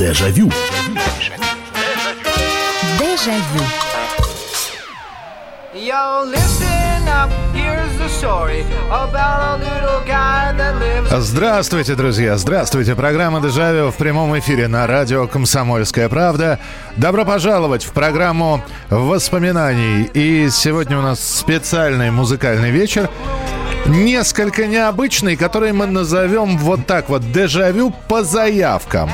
Дежавю. 0.00 0.50
Дежавю. 2.98 3.64
Yo, 5.74 6.24
listen 6.24 7.06
up, 7.06 7.30
here's 7.52 7.98
the 7.98 8.08
story 8.08 8.64
about 8.88 9.40
a 9.42 9.56
little 9.58 10.00
guy 10.06 10.54
that 10.56 10.80
lives... 10.80 11.10
Здравствуйте, 11.10 11.96
друзья! 11.96 12.38
Здравствуйте! 12.38 12.94
Программа 12.94 13.42
«Дежавю» 13.42 13.90
в 13.90 13.96
прямом 13.96 14.38
эфире 14.38 14.68
на 14.68 14.86
радио 14.86 15.26
«Комсомольская 15.26 16.08
правда». 16.08 16.58
Добро 16.96 17.26
пожаловать 17.26 17.84
в 17.84 17.92
программу 17.92 18.64
воспоминаний. 18.88 20.04
И 20.14 20.48
сегодня 20.48 20.98
у 20.98 21.02
нас 21.02 21.20
специальный 21.22 22.10
музыкальный 22.10 22.70
вечер. 22.70 23.10
Несколько 23.86 24.66
необычный, 24.66 25.36
который 25.36 25.72
мы 25.72 25.86
назовем 25.86 26.58
вот 26.58 26.86
так 26.86 27.08
вот 27.08 27.32
«Дежавю 27.32 27.92
по 28.08 28.22
заявкам». 28.22 29.10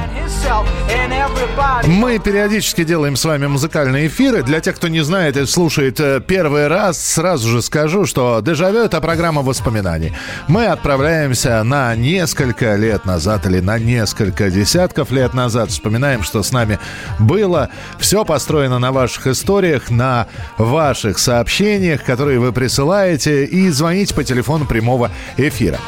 Мы 1.87 2.19
периодически 2.19 2.84
делаем 2.84 3.16
с 3.16 3.24
вами 3.24 3.47
музыкальные 3.47 4.09
эфиры. 4.09 4.43
Для 4.43 4.60
тех, 4.60 4.77
кто 4.77 4.88
не 4.88 5.02
знает 5.02 5.37
и 5.37 5.47
слушает 5.47 6.01
э, 6.01 6.21
первый 6.21 6.66
раз, 6.69 7.01
сразу 7.01 7.48
же 7.48 7.62
скажу, 7.62 8.07
что 8.07 8.41
«Дежавю»— 8.41 8.79
это 8.84 9.01
программа 9.01 9.43
воспоминаний. 9.43 10.12
Мы 10.48 10.66
отправляемся 10.66 11.62
на 11.62 11.95
несколько 11.95 12.77
лет 12.77 13.05
назад 13.05 13.46
или 13.46 13.60
на 13.60 13.79
несколько 13.79 14.51
десятков 14.51 15.10
лет 15.10 15.35
назад. 15.35 15.71
Вспоминаем, 15.71 16.23
что 16.23 16.43
с 16.43 16.52
нами 16.52 16.79
было. 17.19 17.71
Все 17.98 18.24
построено 18.24 18.79
на 18.79 18.93
ваших 18.93 19.27
историях, 19.29 19.91
на 19.91 20.27
ваших 20.59 21.19
сообщениях, 21.19 22.05
которые 22.05 22.41
вы 22.41 22.52
присылаете, 22.52 23.45
и 23.45 23.69
звоните 23.71 24.15
по 24.15 24.24
телефону 24.24 24.55
прямого 24.65 25.10
эфира. 25.37 25.78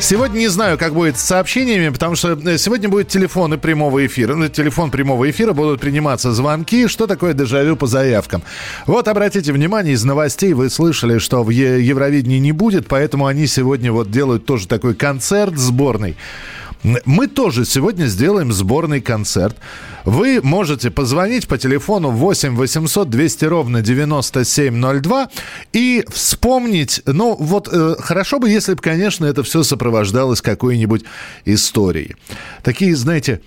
Сегодня 0.00 0.38
не 0.38 0.48
знаю, 0.48 0.78
как 0.78 0.94
будет 0.94 1.18
с 1.18 1.22
сообщениями, 1.22 1.88
потому 1.88 2.14
что 2.14 2.32
э, 2.32 2.58
сегодня 2.58 2.88
будут 2.88 3.08
телефоны 3.08 3.58
прямого 3.58 4.06
эфира. 4.06 4.34
На 4.34 4.48
телефон 4.48 4.90
прямого 4.90 5.28
эфира 5.30 5.52
будут 5.52 5.80
приниматься 5.80 6.32
звонки. 6.32 6.86
Что 6.86 7.06
такое 7.06 7.32
дежавю 7.32 7.76
по 7.76 7.86
заявкам? 7.86 8.42
Вот 8.86 9.08
обратите 9.08 9.52
внимание, 9.52 9.94
из 9.94 10.04
новостей 10.04 10.52
вы 10.52 10.70
слышали, 10.70 11.18
что 11.18 11.42
в 11.42 11.50
Евровидении 11.50 12.38
не 12.38 12.52
будет, 12.52 12.86
поэтому 12.86 13.26
они 13.26 13.46
сегодня 13.46 13.90
вот 13.92 14.10
делают 14.10 14.46
тоже 14.46 14.68
такой 14.68 14.94
концерт 14.94 15.56
сборный. 15.56 16.16
Мы 16.82 17.26
тоже 17.26 17.64
сегодня 17.64 18.06
сделаем 18.06 18.52
сборный 18.52 19.00
концерт. 19.00 19.56
Вы 20.04 20.40
можете 20.42 20.90
позвонить 20.90 21.48
по 21.48 21.58
телефону 21.58 22.10
8 22.10 22.56
800 22.56 23.10
200 23.10 23.44
ровно 23.44 23.82
9702 23.82 25.28
и 25.72 26.04
вспомнить, 26.08 27.02
ну 27.06 27.36
вот 27.38 27.68
э, 27.70 27.96
хорошо 27.98 28.38
бы, 28.38 28.50
если 28.50 28.74
бы, 28.74 28.82
конечно, 28.82 29.26
это 29.26 29.42
все 29.42 29.62
сопровождалось 29.62 30.40
какой-нибудь 30.40 31.04
историей. 31.44 32.16
Такие, 32.62 32.94
знаете, 32.96 33.40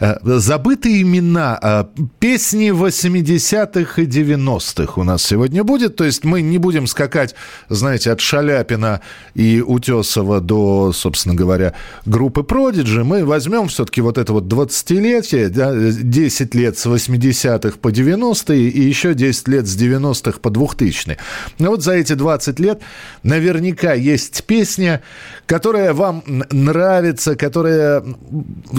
э, 0.00 0.16
забытые 0.24 1.02
имена, 1.02 1.58
э, 1.62 1.84
песни 2.18 2.70
80-х 2.70 4.02
и 4.02 4.06
90-х 4.06 5.00
у 5.00 5.04
нас 5.04 5.24
сегодня 5.24 5.64
будет. 5.64 5.96
То 5.96 6.04
есть 6.04 6.24
мы 6.24 6.42
не 6.42 6.58
будем 6.58 6.86
скакать, 6.86 7.34
знаете, 7.68 8.12
от 8.12 8.20
Шаляпина 8.20 9.00
и 9.34 9.62
Утесова 9.66 10.40
до, 10.40 10.92
собственно 10.92 11.34
говоря, 11.34 11.74
группы 12.06 12.42
Prodigy. 12.42 13.04
Мы 13.04 13.24
возьмем 13.24 13.68
все-таки 13.68 14.00
вот 14.00 14.18
это 14.18 14.32
вот 14.32 14.44
20-летие, 14.44 15.48
да, 15.48 15.72
10 16.10 16.54
лет 16.54 16.78
с 16.78 16.86
80-х 16.86 17.78
по 17.78 17.88
90-е 17.88 18.68
и 18.68 18.80
еще 18.82 19.14
10 19.14 19.48
лет 19.48 19.66
с 19.66 19.76
90-х 19.76 20.40
по 20.40 20.48
2000-е. 20.48 21.18
Но 21.58 21.70
вот 21.70 21.82
за 21.82 21.92
эти 21.92 22.12
20 22.12 22.60
лет 22.60 22.82
наверняка 23.22 23.94
есть 23.94 24.44
песня, 24.44 25.02
которая 25.46 25.92
вам 25.94 26.22
нравится, 26.50 27.36
которая 27.36 28.04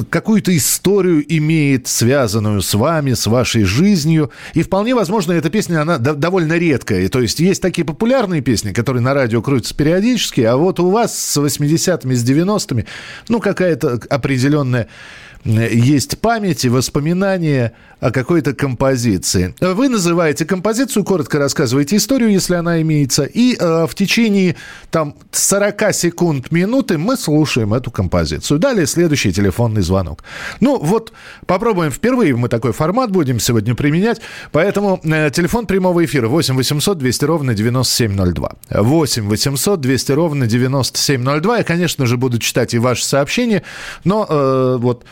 какую-то 0.09 0.55
историю 0.55 1.23
имеет, 1.27 1.87
связанную 1.87 2.61
с 2.61 2.73
вами, 2.73 3.13
с 3.13 3.27
вашей 3.27 3.63
жизнью. 3.63 4.31
И 4.53 4.63
вполне 4.63 4.95
возможно, 4.95 5.33
эта 5.33 5.49
песня, 5.49 5.81
она 5.81 5.97
до- 5.97 6.13
довольно 6.13 6.53
редкая. 6.53 7.07
То 7.09 7.21
есть 7.21 7.39
есть 7.39 7.61
такие 7.61 7.85
популярные 7.85 8.41
песни, 8.41 8.71
которые 8.71 9.01
на 9.01 9.13
радио 9.13 9.41
крутятся 9.41 9.75
периодически, 9.75 10.41
а 10.41 10.57
вот 10.57 10.79
у 10.79 10.89
вас 10.89 11.17
с 11.17 11.37
80-ми, 11.37 12.15
с 12.15 12.23
90-ми, 12.23 12.85
ну, 13.29 13.39
какая-то 13.39 13.99
определенная 14.09 14.87
есть 15.45 16.17
память 16.19 16.65
и 16.65 16.69
воспоминания 16.69 17.73
о 17.99 18.11
какой-то 18.11 18.53
композиции. 18.53 19.53
Вы 19.61 19.89
называете 19.89 20.45
композицию, 20.45 21.03
коротко 21.03 21.39
рассказываете 21.39 21.95
историю, 21.97 22.31
если 22.31 22.55
она 22.55 22.81
имеется, 22.81 23.23
и 23.23 23.55
э, 23.55 23.85
в 23.87 23.93
течение 23.95 24.55
там 24.91 25.15
40 25.31 25.93
секунд, 25.93 26.51
минуты 26.51 26.97
мы 26.97 27.15
слушаем 27.15 27.73
эту 27.73 27.91
композицию. 27.91 28.59
Далее 28.59 28.87
следующий 28.87 29.31
телефонный 29.31 29.81
звонок. 29.81 30.23
Ну 30.59 30.79
вот 30.79 31.13
попробуем 31.45 31.91
впервые, 31.91 32.35
мы 32.35 32.49
такой 32.49 32.73
формат 32.73 33.11
будем 33.11 33.39
сегодня 33.39 33.75
применять, 33.75 34.21
поэтому 34.51 34.99
э, 35.03 35.29
телефон 35.31 35.67
прямого 35.67 36.03
эфира 36.03 36.27
8 36.27 36.55
800 36.55 36.97
200 36.97 37.25
ровно 37.25 37.53
9702. 37.53 38.51
8 38.69 39.27
800 39.29 39.79
200 39.79 40.11
ровно 40.11 40.47
9702. 40.47 41.57
Я, 41.57 41.63
конечно 41.63 42.05
же, 42.05 42.17
буду 42.17 42.39
читать 42.39 42.73
и 42.73 42.79
ваши 42.79 43.05
сообщения, 43.05 43.63
но 44.03 44.25
э, 44.27 44.77
вот 44.79 45.05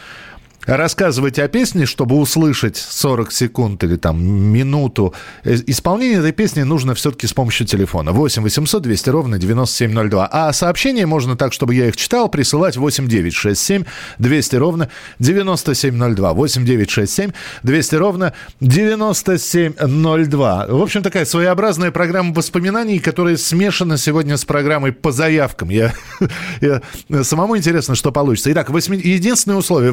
рассказывать 0.65 1.39
о 1.39 1.47
песне, 1.47 1.85
чтобы 1.85 2.17
услышать 2.17 2.77
40 2.77 3.31
секунд 3.31 3.83
или 3.83 3.95
там 3.95 4.23
минуту 4.23 5.13
э, 5.43 5.55
исполнение 5.67 6.19
этой 6.19 6.31
песни 6.31 6.63
нужно 6.63 6.95
все-таки 6.95 7.27
с 7.27 7.33
помощью 7.33 7.67
телефона. 7.67 8.11
8 8.11 8.43
800 8.43 8.81
200 8.81 9.09
ровно 9.09 9.39
9702. 9.39 10.29
А 10.31 10.53
сообщения 10.53 11.05
можно 11.05 11.35
так, 11.35 11.53
чтобы 11.53 11.75
я 11.75 11.87
их 11.87 11.97
читал, 11.97 12.29
присылать 12.29 12.77
8 12.77 13.07
9 13.07 13.33
6 13.33 13.61
7 13.61 13.83
200 14.19 14.55
ровно 14.55 14.89
9702. 15.19 16.33
8 16.33 16.65
9 16.65 16.89
6 16.89 17.13
7 17.13 17.31
200 17.63 17.95
ровно 17.95 18.33
9702. 18.61 20.67
В 20.67 20.81
общем, 20.81 21.03
такая 21.03 21.25
своеобразная 21.25 21.91
программа 21.91 22.33
воспоминаний, 22.33 22.99
которая 22.99 23.37
смешана 23.37 23.97
сегодня 23.97 24.37
с 24.37 24.45
программой 24.45 24.91
по 24.91 25.11
заявкам. 25.11 25.69
Я, 25.69 25.93
я- 26.61 26.81
самому 27.23 27.57
интересно, 27.57 27.95
что 27.95 28.11
получится. 28.11 28.51
Итак, 28.51 28.69
восьми- 28.69 29.01
единственное 29.03 29.57
условие 29.57 29.91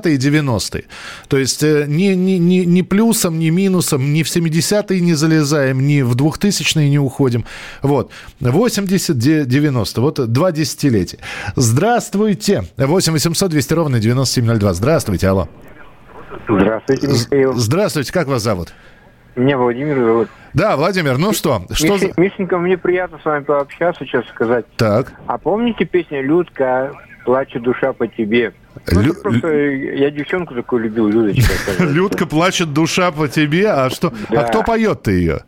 80-е 0.00 0.14
и 0.14 0.18
90-е. 0.18 0.82
То 1.28 1.36
есть 1.38 1.62
э, 1.62 1.84
ни, 1.88 2.14
ни, 2.14 2.38
ни, 2.38 2.64
ни 2.66 2.82
плюсом, 2.82 3.38
ни 3.38 3.50
минусом, 3.50 4.12
ни 4.12 4.22
в 4.22 4.26
70-е 4.26 5.00
не 5.00 5.14
залезаем, 5.14 5.80
ни 5.86 6.02
в 6.02 6.14
2000-е 6.16 6.88
не 6.90 6.98
уходим. 6.98 7.44
Вот. 7.82 8.10
80, 8.40 9.18
де- 9.18 9.44
90. 9.44 10.00
Вот 10.00 10.32
два 10.32 10.52
десятилетия. 10.52 11.18
Здравствуйте. 11.56 12.64
8 12.76 13.12
800 13.12 13.50
200 13.50 13.74
ровно 13.74 13.98
9702. 14.00 14.72
Здравствуйте, 14.74 15.28
алло. 15.28 15.48
Здравствуйте, 16.48 17.06
Михаил. 17.08 17.52
Здравствуйте, 17.54 18.12
как 18.12 18.28
вас 18.28 18.42
зовут? 18.42 18.72
Меня 19.36 19.56
Владимир 19.58 19.96
зовут. 19.96 20.28
Да, 20.54 20.76
Владимир, 20.76 21.16
ну 21.18 21.32
что? 21.32 21.64
Что 21.72 21.98
за... 21.98 22.06
Миш- 22.06 22.14
Мишенька, 22.16 22.58
мне 22.58 22.76
приятно 22.76 23.18
с 23.22 23.24
вами 23.24 23.44
пообщаться, 23.44 24.04
сейчас 24.04 24.26
сказать. 24.28 24.64
Так. 24.76 25.12
А 25.26 25.38
помните 25.38 25.84
песню 25.84 26.24
«Людка, 26.24 26.92
плачет 27.24 27.62
душа 27.62 27.92
по 27.92 28.06
тебе»? 28.06 28.52
Ну, 28.92 29.00
Лю- 29.02 29.14
просто 29.22 29.48
я 29.52 30.10
девчонку 30.10 30.54
такую 30.54 30.84
любил, 30.84 31.08
Людочка. 31.08 31.52
Людка 31.84 32.26
плачет 32.26 32.72
душа 32.72 33.10
по 33.10 33.28
тебе, 33.28 33.68
а 33.70 33.90
что? 33.90 34.12
А 34.28 34.32
Да. 34.34 34.42
кто 34.44 34.62
поет-то 34.62 35.10
ее? 35.10 35.40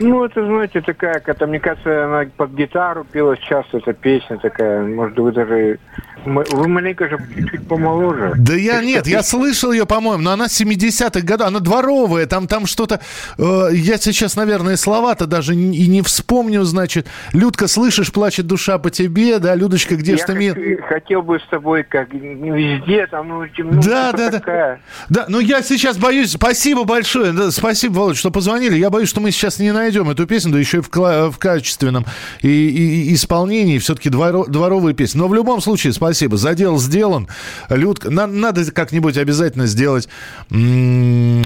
Ну, 0.00 0.24
это, 0.24 0.44
знаете, 0.44 0.80
такая, 0.80 1.14
какая-то, 1.14 1.46
мне 1.46 1.60
кажется, 1.60 2.04
она 2.06 2.24
под 2.36 2.50
гитару 2.52 3.04
пелась 3.04 3.38
часто, 3.40 3.78
эта 3.78 3.92
песня 3.92 4.38
такая. 4.38 4.82
Может, 4.84 5.18
вы 5.18 5.32
даже... 5.32 5.78
Вы 6.24 6.68
маленько 6.68 7.06
же 7.06 7.18
чуть-чуть 7.34 7.68
помоложе. 7.68 8.32
Да 8.38 8.54
я 8.54 8.80
нет, 8.82 9.06
я 9.06 9.22
слышал 9.22 9.72
ее, 9.72 9.84
по-моему, 9.84 10.22
но 10.22 10.30
она 10.32 10.46
70-х 10.46 11.20
годов, 11.20 11.48
она 11.48 11.60
дворовая, 11.60 12.24
там, 12.26 12.48
там 12.48 12.64
что-то... 12.64 13.00
э, 13.38 13.68
я 13.72 13.98
сейчас, 13.98 14.34
наверное, 14.34 14.76
слова-то 14.76 15.26
даже 15.26 15.54
и 15.54 15.86
не 15.86 16.00
вспомню, 16.00 16.62
значит. 16.64 17.06
Людка, 17.34 17.68
слышишь, 17.68 18.10
плачет 18.10 18.46
душа 18.46 18.78
по 18.78 18.90
тебе, 18.90 19.38
да, 19.38 19.54
Людочка, 19.54 19.96
где 19.96 20.16
ж 20.16 20.20
Я 20.20 20.26
ты 20.26 20.34
ми- 20.34 20.48
хочу- 20.48 20.82
хотел 20.88 21.22
бы 21.22 21.38
с 21.38 21.46
тобой 21.48 21.82
как 21.84 22.12
везде, 22.14 23.06
там, 23.06 23.28
ну, 23.28 23.44
ну, 23.58 23.82
Да, 23.82 24.12
да, 24.12 24.30
да. 24.30 24.30
такая. 24.30 24.80
Да, 25.10 25.26
ну 25.28 25.40
я 25.40 25.60
сейчас 25.62 25.98
боюсь, 25.98 26.32
спасибо 26.32 26.84
большое, 26.84 27.32
да, 27.32 27.50
спасибо, 27.50 27.92
Володь, 27.98 28.16
что 28.16 28.30
позвонили. 28.30 28.76
Я 28.78 28.88
боюсь, 28.88 29.10
что 29.10 29.20
мы 29.20 29.30
сейчас 29.30 29.58
не 29.58 29.72
найдем 29.84 30.08
эту 30.10 30.26
песню, 30.26 30.52
да 30.52 30.58
еще 30.58 30.78
и 30.78 30.80
в, 30.80 30.88
кла- 30.90 31.30
в 31.30 31.38
качественном 31.38 32.04
и, 32.42 32.48
и- 32.48 33.14
исполнении, 33.14 33.78
все-таки 33.78 34.08
дворо- 34.08 34.48
дворовые 34.48 34.94
песни. 34.94 35.18
Но 35.18 35.28
в 35.28 35.34
любом 35.34 35.60
случае, 35.60 35.92
спасибо, 35.92 36.36
задел 36.36 36.78
сделан. 36.78 37.28
Людка, 37.68 38.10
на- 38.10 38.26
надо 38.26 38.64
как-нибудь 38.72 39.16
обязательно 39.18 39.66
сделать... 39.66 40.08
м, 40.50 41.44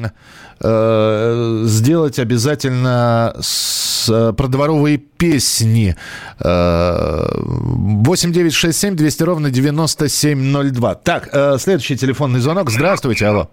э, 0.61 1.63
сделать 1.67 2.19
обязательно 2.19 3.35
с, 3.41 4.09
э, 4.09 4.33
про 4.33 4.49
дворовые 4.49 4.99
песни. 4.99 5.95
Э, 6.41 7.27
8967 7.37 8.97
200 8.97 9.23
ровно 9.23 9.51
9702. 9.51 10.95
Так, 10.97 11.29
э, 11.33 11.57
следующий 11.59 11.97
телефонный 11.97 12.41
звонок. 12.41 12.71
Здравствуйте, 12.71 13.27
алло. 13.27 13.49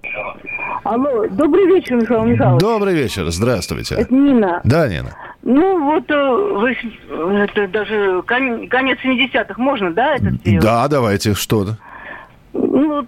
Алло, 0.85 1.25
добрый 1.31 1.65
вечер, 1.65 1.95
Михаил 1.95 2.25
Михайлович. 2.25 2.61
Добрый 2.61 2.93
вечер, 2.93 3.25
здравствуйте. 3.31 3.95
Это 3.95 4.13
Нина. 4.13 4.61
Да, 4.63 4.87
Нина. 4.87 5.15
Ну, 5.41 5.83
вот, 5.83 6.03
э, 6.11 6.15
вы, 6.15 6.77
это 7.39 7.67
даже 7.67 8.21
кон- 8.27 8.67
конец 8.69 8.99
70-х 9.03 9.55
можно, 9.59 9.91
да, 9.91 10.13
это 10.15 10.29
сделать? 10.29 10.61
Да, 10.63 10.87
давайте, 10.87 11.33
что? 11.33 11.65
Ну, 12.53 13.01
э, 13.01 13.05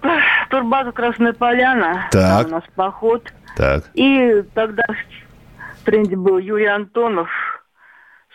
турбаза 0.49 0.91
Красная 0.91 1.33
Поляна. 1.33 2.07
Так. 2.11 2.47
У 2.47 2.49
нас 2.49 2.63
поход. 2.75 3.31
Так. 3.55 3.83
И 3.93 4.43
тогда 4.55 4.83
в 5.79 5.85
тренде 5.85 6.15
был 6.15 6.39
Юрий 6.39 6.65
Антонов. 6.65 7.29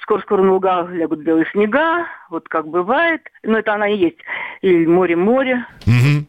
Скоро-скоро 0.03 0.43
на 0.43 0.53
лугах 0.53 0.89
лягут 0.93 1.19
белые 1.21 1.47
снега. 1.51 2.07
Вот 2.31 2.49
как 2.49 2.69
бывает. 2.69 3.23
Ну, 3.43 3.59
это 3.59 3.75
она 3.75 3.89
и 3.89 3.97
есть. 3.97 4.19
И 4.61 4.87
море-море. 4.87 5.65
Мгм. 5.87 6.27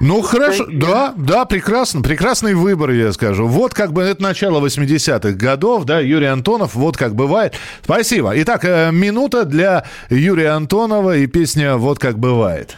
Ну, 0.00 0.22
хорошо, 0.22 0.66
да, 0.70 1.12
да, 1.16 1.44
прекрасно, 1.44 2.02
прекрасный 2.02 2.54
выбор, 2.54 2.90
я 2.90 3.12
скажу. 3.12 3.46
Вот 3.46 3.74
как 3.74 3.92
бы 3.92 4.02
это 4.02 4.22
начало 4.22 4.64
80-х 4.64 5.32
годов, 5.32 5.84
да, 5.84 6.00
Юрий 6.00 6.26
Антонов, 6.26 6.74
вот 6.74 6.96
как 6.96 7.14
бывает. 7.14 7.54
Спасибо. 7.82 8.32
Итак, 8.36 8.64
э, 8.64 8.90
минута 8.92 9.44
для 9.44 9.84
Юрия 10.08 10.50
Антонова 10.50 11.16
и 11.16 11.26
песня 11.26 11.76
«Вот 11.76 11.98
как 11.98 12.18
бывает». 12.18 12.76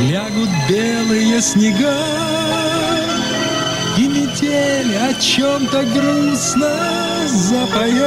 Лягут 0.00 0.48
белые 0.70 1.40
снега 1.42 1.94
И 3.98 4.08
метель 4.08 4.96
о 4.96 5.12
чем-то 5.20 5.84
грустно 5.84 6.72
запоет 7.28 8.00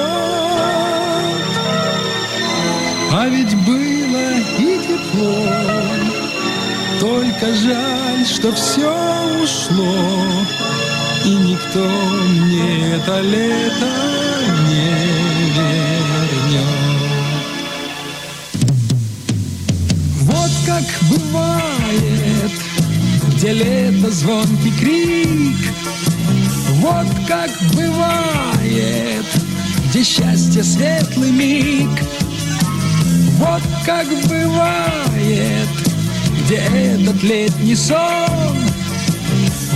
А 3.12 3.28
ведь 3.30 3.56
было 3.66 4.34
и 4.58 4.80
тепло 4.88 5.75
Только 7.06 7.56
жаль, 7.56 8.26
что 8.26 8.52
все 8.52 8.92
ушло 9.44 9.96
И 11.24 11.30
никто 11.30 11.88
мне 12.40 12.96
это 12.96 13.22
лето 13.22 13.92
не 14.68 14.90
вернет 15.54 16.66
Вот 20.22 20.50
как 20.66 20.84
бывает, 21.12 22.52
где 23.36 23.54
лето 23.54 24.10
звонкий 24.10 24.74
крик, 24.80 25.74
Вот 26.78 27.08
как 27.28 27.52
бывает, 27.76 29.26
где 29.90 30.04
счастье 30.04 30.64
светлый 30.64 31.30
миг, 31.30 32.00
Вот 33.38 33.62
как 33.86 34.08
бывает, 34.28 35.85
где 36.46 36.58
этот 36.58 37.24
летний 37.24 37.76
сон, 37.76 37.98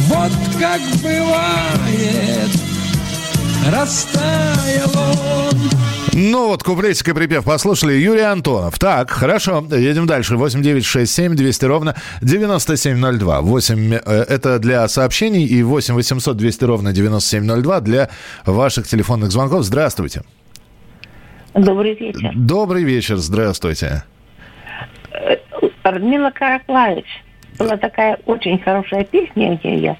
Вот 0.07 0.31
как 0.59 0.81
бывает, 1.01 2.49
растаял 3.71 4.91
он. 4.95 5.57
Ну 6.13 6.47
вот, 6.49 6.63
куплетик 6.63 7.07
и 7.07 7.13
припев 7.13 7.45
послушали. 7.45 7.93
Юрий 7.93 8.21
Антонов. 8.21 8.77
Так, 8.77 9.09
хорошо, 9.09 9.65
едем 9.71 10.05
дальше. 10.05 10.35
8967 10.35 11.35
200 11.35 11.65
ровно 11.65 11.95
9702. 12.21 13.41
8, 13.41 13.93
э, 13.93 13.99
это 14.27 14.59
для 14.59 14.87
сообщений 14.87 15.45
и 15.45 15.63
8 15.63 15.95
800 15.95 16.37
200 16.37 16.63
ровно 16.65 16.91
9702 16.93 17.81
для 17.81 18.09
ваших 18.45 18.87
телефонных 18.87 19.31
звонков. 19.31 19.63
Здравствуйте. 19.63 20.23
Добрый 21.55 21.95
вечер. 21.95 22.31
Добрый 22.35 22.83
вечер, 22.83 23.17
здравствуйте. 23.17 24.03
Радмила 25.91 26.31
Караклаевич. 26.31 27.05
Была 27.57 27.77
такая 27.77 28.17
очень 28.25 28.59
хорошая 28.59 29.03
песня 29.03 29.59
ее. 29.63 29.97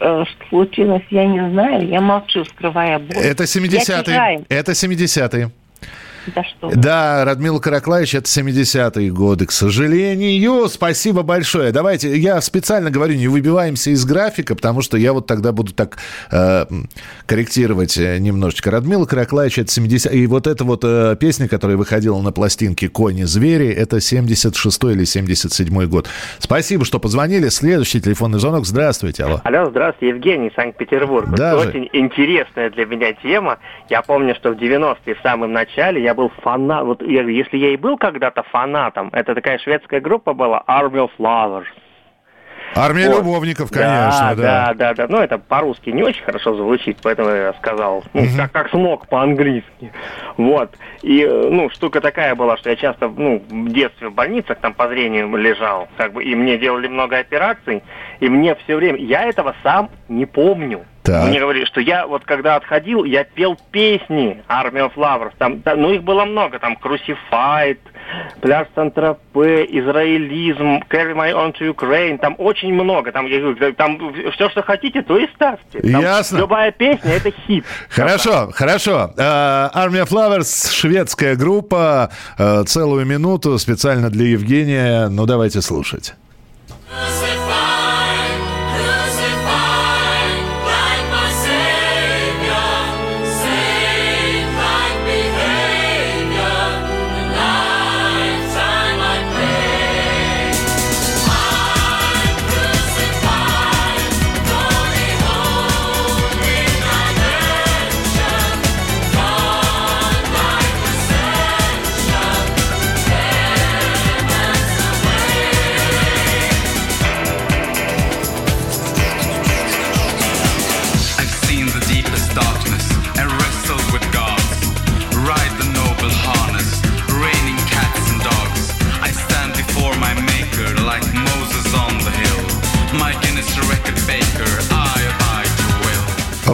Э, 0.00 0.24
Что 0.24 0.48
случилось, 0.48 1.02
я 1.10 1.26
не 1.26 1.40
знаю. 1.50 1.86
Я 1.86 2.00
молчу, 2.00 2.44
скрывая 2.44 2.98
боль. 2.98 3.16
Это 3.16 3.42
Я 3.42 3.48
70-е. 3.48 3.80
читаю. 3.80 4.44
Это 4.48 4.72
70-е. 4.72 5.50
Да 6.34 6.44
что. 6.44 6.70
Да, 6.74 7.24
Радмила 7.24 7.58
Караклаевич, 7.58 8.14
это 8.14 8.26
70-е 8.26 9.10
годы, 9.10 9.46
к 9.46 9.52
сожалению. 9.52 10.68
Спасибо 10.68 11.22
большое. 11.22 11.72
Давайте, 11.72 12.16
я 12.16 12.40
специально 12.40 12.90
говорю, 12.90 13.14
не 13.14 13.28
выбиваемся 13.28 13.90
из 13.90 14.04
графика, 14.04 14.54
потому 14.54 14.82
что 14.82 14.96
я 14.96 15.12
вот 15.12 15.26
тогда 15.26 15.52
буду 15.52 15.72
так 15.72 15.98
э, 16.30 16.66
корректировать 17.26 17.96
э, 17.98 18.18
немножечко. 18.18 18.70
Радмила 18.70 19.04
Караклаевич, 19.06 19.58
это 19.58 19.70
70 19.70 20.12
И 20.12 20.26
вот 20.26 20.46
эта 20.46 20.64
вот 20.64 20.82
э, 20.84 21.16
песня, 21.18 21.48
которая 21.48 21.76
выходила 21.76 22.20
на 22.20 22.32
пластинке 22.32 22.88
«Кони-звери», 22.88 23.68
это 23.68 23.96
76-й 23.96 24.92
или 24.92 25.02
77-й 25.02 25.86
год. 25.86 26.08
Спасибо, 26.38 26.84
что 26.84 26.98
позвонили. 26.98 27.48
Следующий 27.48 28.00
телефонный 28.00 28.38
звонок. 28.38 28.66
Здравствуйте, 28.66 29.24
алло. 29.24 29.40
Алло, 29.44 29.68
здравствуйте, 29.70 30.14
Евгений, 30.14 30.52
Санкт-Петербург. 30.54 31.28
Вот 31.28 31.38
Да, 31.38 31.56
Очень 31.56 31.88
интересная 31.92 32.70
для 32.70 32.86
меня 32.86 33.12
тема. 33.12 33.58
Я 33.88 34.02
помню, 34.02 34.34
что 34.34 34.50
в 34.50 34.56
90-е, 34.56 35.14
в 35.14 35.20
самом 35.22 35.52
начале, 35.52 36.02
я 36.02 36.11
был 36.14 36.30
фанат. 36.42 36.84
Вот 36.84 37.02
я- 37.02 37.22
если 37.22 37.56
я 37.56 37.70
и 37.70 37.76
был 37.76 37.96
когда-то 37.98 38.42
фанатом, 38.44 39.10
это 39.12 39.34
такая 39.34 39.58
шведская 39.58 40.00
группа 40.00 40.32
была 40.34 40.62
Army 40.66 41.08
of 41.08 41.10
Lovers. 41.18 41.66
Армия 42.74 43.08
Вот. 43.08 43.18
любовников, 43.18 43.70
конечно, 43.70 44.34
да. 44.34 44.72
да, 44.72 44.74
да, 44.74 44.94
да. 44.94 45.06
Ну, 45.08 45.18
это 45.18 45.36
по-русски 45.36 45.90
не 45.90 46.02
очень 46.02 46.22
хорошо 46.24 46.54
звучит, 46.54 46.96
поэтому 47.02 47.28
я 47.28 47.52
сказал, 47.54 48.02
ну, 48.14 48.22
как, 48.34 48.50
как 48.52 48.70
смог 48.70 49.08
по-английски. 49.08 49.92
Вот. 50.38 50.70
И, 51.02 51.22
э, 51.22 51.48
ну, 51.50 51.68
штука 51.68 52.00
такая 52.00 52.34
была, 52.34 52.56
что 52.56 52.70
я 52.70 52.76
часто, 52.76 53.08
ну, 53.08 53.42
в 53.46 53.68
детстве 53.68 54.08
в 54.08 54.14
больницах 54.14 54.58
там 54.60 54.72
по 54.72 54.88
зрению 54.88 55.36
лежал, 55.36 55.88
как 55.98 56.14
бы, 56.14 56.24
и 56.24 56.34
мне 56.34 56.56
делали 56.56 56.88
много 56.88 57.18
операций, 57.18 57.82
и 58.20 58.28
мне 58.30 58.54
все 58.54 58.76
время, 58.76 58.98
я 59.00 59.24
этого 59.24 59.54
сам 59.62 59.90
не 60.08 60.24
помню. 60.24 60.86
Так. 61.02 61.28
Мне 61.28 61.40
говорили, 61.40 61.64
что 61.64 61.80
я 61.80 62.06
вот 62.06 62.24
когда 62.24 62.56
отходил, 62.56 63.04
я 63.04 63.24
пел 63.24 63.58
песни 63.72 64.42
Army 64.48 64.88
of 64.88 64.94
Lovers. 64.94 65.32
Там, 65.36 65.60
да, 65.62 65.74
ну, 65.74 65.92
их 65.92 66.04
было 66.04 66.24
много. 66.24 66.60
Там 66.60 66.78
Crucified, 66.80 67.78
Пляж 68.40 68.68
Сан-Тропе, 68.76 69.64
Израилизм, 69.64 70.84
Carry 70.88 71.14
My 71.14 71.32
On 71.32 71.52
to 71.58 71.74
Ukraine. 71.74 72.18
Там 72.18 72.36
очень 72.38 72.72
много. 72.72 73.10
Там, 73.10 73.26
я 73.26 73.40
говорю, 73.40 73.74
там 73.74 74.14
все, 74.32 74.48
что 74.50 74.62
хотите, 74.62 75.02
то 75.02 75.18
и 75.18 75.26
ставьте. 75.34 75.80
Там 75.80 76.00
Ясно. 76.00 76.38
Любая 76.38 76.70
песня– 76.70 77.12
это 77.16 77.32
хит. 77.32 77.64
Хорошо, 77.88 78.50
хорошо. 78.52 79.10
Э, 79.16 79.70
Army 79.74 80.06
of 80.06 80.72
шведская 80.72 81.34
группа. 81.34 82.10
Э, 82.38 82.62
Целую 82.64 83.06
минуту 83.06 83.58
специально 83.58 84.08
для 84.08 84.26
Евгения. 84.26 85.08
Ну, 85.08 85.26
давайте 85.26 85.62
слушать. 85.62 86.14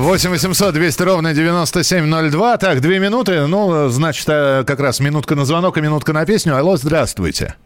8 0.09 0.31
800 0.31 0.73
200 0.73 1.03
ровно 1.03 1.35
9702. 1.35 2.57
Так, 2.57 2.81
две 2.81 2.99
минуты. 2.99 3.47
Ну, 3.47 3.89
значит, 3.91 4.27
э, 4.27 4.65
как 4.67 4.81
раз 4.81 5.01
минутка 5.01 5.35
на 5.35 5.45
звонок 5.45 5.77
и 5.77 5.83
минутка 5.83 6.15
на 6.15 6.25
песню. 6.25 6.57
Алло, 6.57 6.79
здравствуйте. 6.79 7.57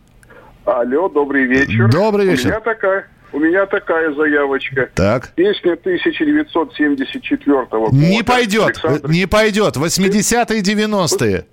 Алло, 0.64 1.08
добрый 1.08 1.44
вечер. 1.46 1.88
Добрый 1.88 2.26
вечер. 2.26 2.46
У 2.46 2.48
меня 2.48 2.60
такая, 2.60 3.06
у 3.32 3.38
меня 3.38 3.66
такая 3.66 4.12
заявочка. 4.12 4.88
Так. 4.92 5.28
Песня 5.36 5.74
1974 5.74 7.46
года. 7.70 7.94
Не 7.94 8.24
пойдет, 8.24 8.76
Александр- 8.76 9.08
не 9.08 9.26
пойдет. 9.26 9.76
80-е, 9.76 10.62
90-е. 10.62 11.46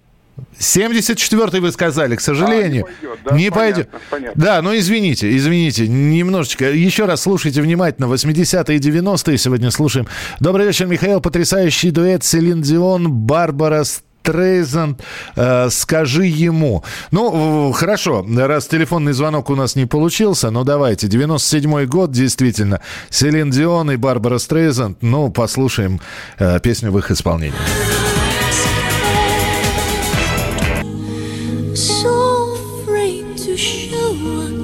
74-й 0.60 1.60
вы 1.60 1.72
сказали, 1.72 2.16
к 2.16 2.22
сожалению. 2.22 2.86
А, 2.86 2.90
не 2.90 2.96
пойдет, 3.02 3.20
да? 3.26 3.36
Не 3.36 3.50
Понятно, 3.52 3.60
пойдет. 3.60 3.90
понятно. 4.10 4.44
Да, 4.44 4.62
ну 4.62 4.78
извините, 4.78 5.36
извините, 5.36 5.88
немножечко. 5.88 6.72
Еще 6.72 7.06
раз 7.06 7.22
слушайте 7.22 7.62
внимательно. 7.62 8.06
80-е 8.06 8.76
и 8.78 8.80
90-е 8.80 9.38
сегодня 9.38 9.72
слушаем. 9.72 10.08
Добрый 10.40 10.66
вечер, 10.68 10.88
Михаил. 10.88 11.22
Потрясающий 11.22 11.92
дуэт 11.92 12.24
Селин 12.24 12.62
Дион, 12.62 13.12
Барбара 13.12 13.84
Стрейзанд, 13.84 15.02
э, 15.36 15.70
скажи 15.72 16.26
ему. 16.26 16.84
Ну, 17.12 17.72
хорошо, 17.72 18.26
раз 18.38 18.68
телефонный 18.68 19.14
звонок 19.14 19.50
у 19.50 19.56
нас 19.56 19.76
не 19.76 19.86
получился, 19.86 20.52
но 20.52 20.64
давайте. 20.64 21.08
97-й 21.08 21.86
год, 21.88 22.12
действительно. 22.12 22.82
Селин 23.10 23.50
Дион 23.50 23.92
и 23.92 23.96
Барбара 23.96 24.38
Стрейзанд. 24.38 24.98
Ну, 25.02 25.32
послушаем 25.32 26.00
э, 26.38 26.60
песню 26.60 26.92
в 26.92 27.00
их 27.00 27.10
исполнении. 27.12 27.54
我 34.22 34.59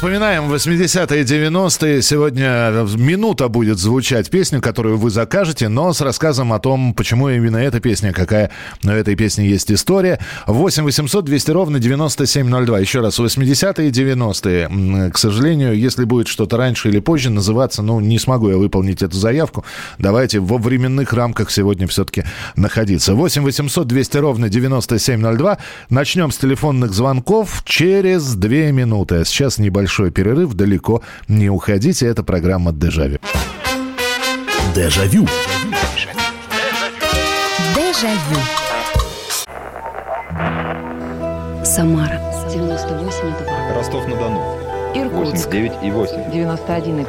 вспоминаем 0.00 0.50
80-е, 0.50 1.24
90-е. 1.24 2.00
Сегодня 2.00 2.70
минута 2.96 3.48
будет 3.48 3.78
звучать 3.78 4.30
песня, 4.30 4.62
которую 4.62 4.96
вы 4.96 5.10
закажете, 5.10 5.68
но 5.68 5.92
с 5.92 6.00
рассказом 6.00 6.54
о 6.54 6.58
том, 6.58 6.94
почему 6.94 7.28
именно 7.28 7.58
эта 7.58 7.80
песня, 7.80 8.14
какая 8.14 8.50
у 8.82 8.88
этой 8.88 9.14
песни 9.14 9.42
есть 9.42 9.70
история. 9.70 10.18
8 10.46 10.84
800 10.84 11.26
200 11.26 11.50
ровно 11.50 11.78
9702. 11.80 12.78
Еще 12.78 13.00
раз, 13.00 13.18
80-е, 13.18 13.90
90-е. 13.90 14.62
М, 14.70 15.10
К 15.10 15.18
сожалению, 15.18 15.76
если 15.76 16.04
будет 16.04 16.28
что-то 16.28 16.56
раньше 16.56 16.88
или 16.88 16.98
позже 16.98 17.28
называться, 17.28 17.82
ну, 17.82 18.00
не 18.00 18.18
смогу 18.18 18.48
я 18.48 18.56
выполнить 18.56 19.02
эту 19.02 19.18
заявку. 19.18 19.66
Давайте 19.98 20.40
во 20.40 20.56
временных 20.56 21.12
рамках 21.12 21.50
сегодня 21.50 21.86
все-таки 21.86 22.24
находиться. 22.56 23.14
8 23.14 23.42
800 23.42 23.86
200 23.86 24.16
ровно 24.16 24.48
9702. 24.48 25.58
Начнем 25.90 26.30
с 26.30 26.38
телефонных 26.38 26.94
звонков 26.94 27.64
через 27.66 28.32
две 28.34 28.72
минуты. 28.72 29.16
А 29.16 29.24
сейчас 29.26 29.58
небольшой 29.58 29.89
небольшой 29.90 30.10
перерыв. 30.10 30.54
Далеко 30.54 31.02
не 31.28 31.50
уходите. 31.50 32.06
Это 32.06 32.22
программа 32.22 32.72
«Дежавю». 32.72 33.18
Дежавю. 34.74 35.26
Дежавю. 35.74 36.20
Дежавю. 37.74 38.40
Самара. 41.64 42.20
98,2. 42.48 43.74
Ростов-на-Дону. 43.74 44.40
Иркутск. 44.94 45.48
89,8. 45.48 46.30
91,5. 46.32 47.06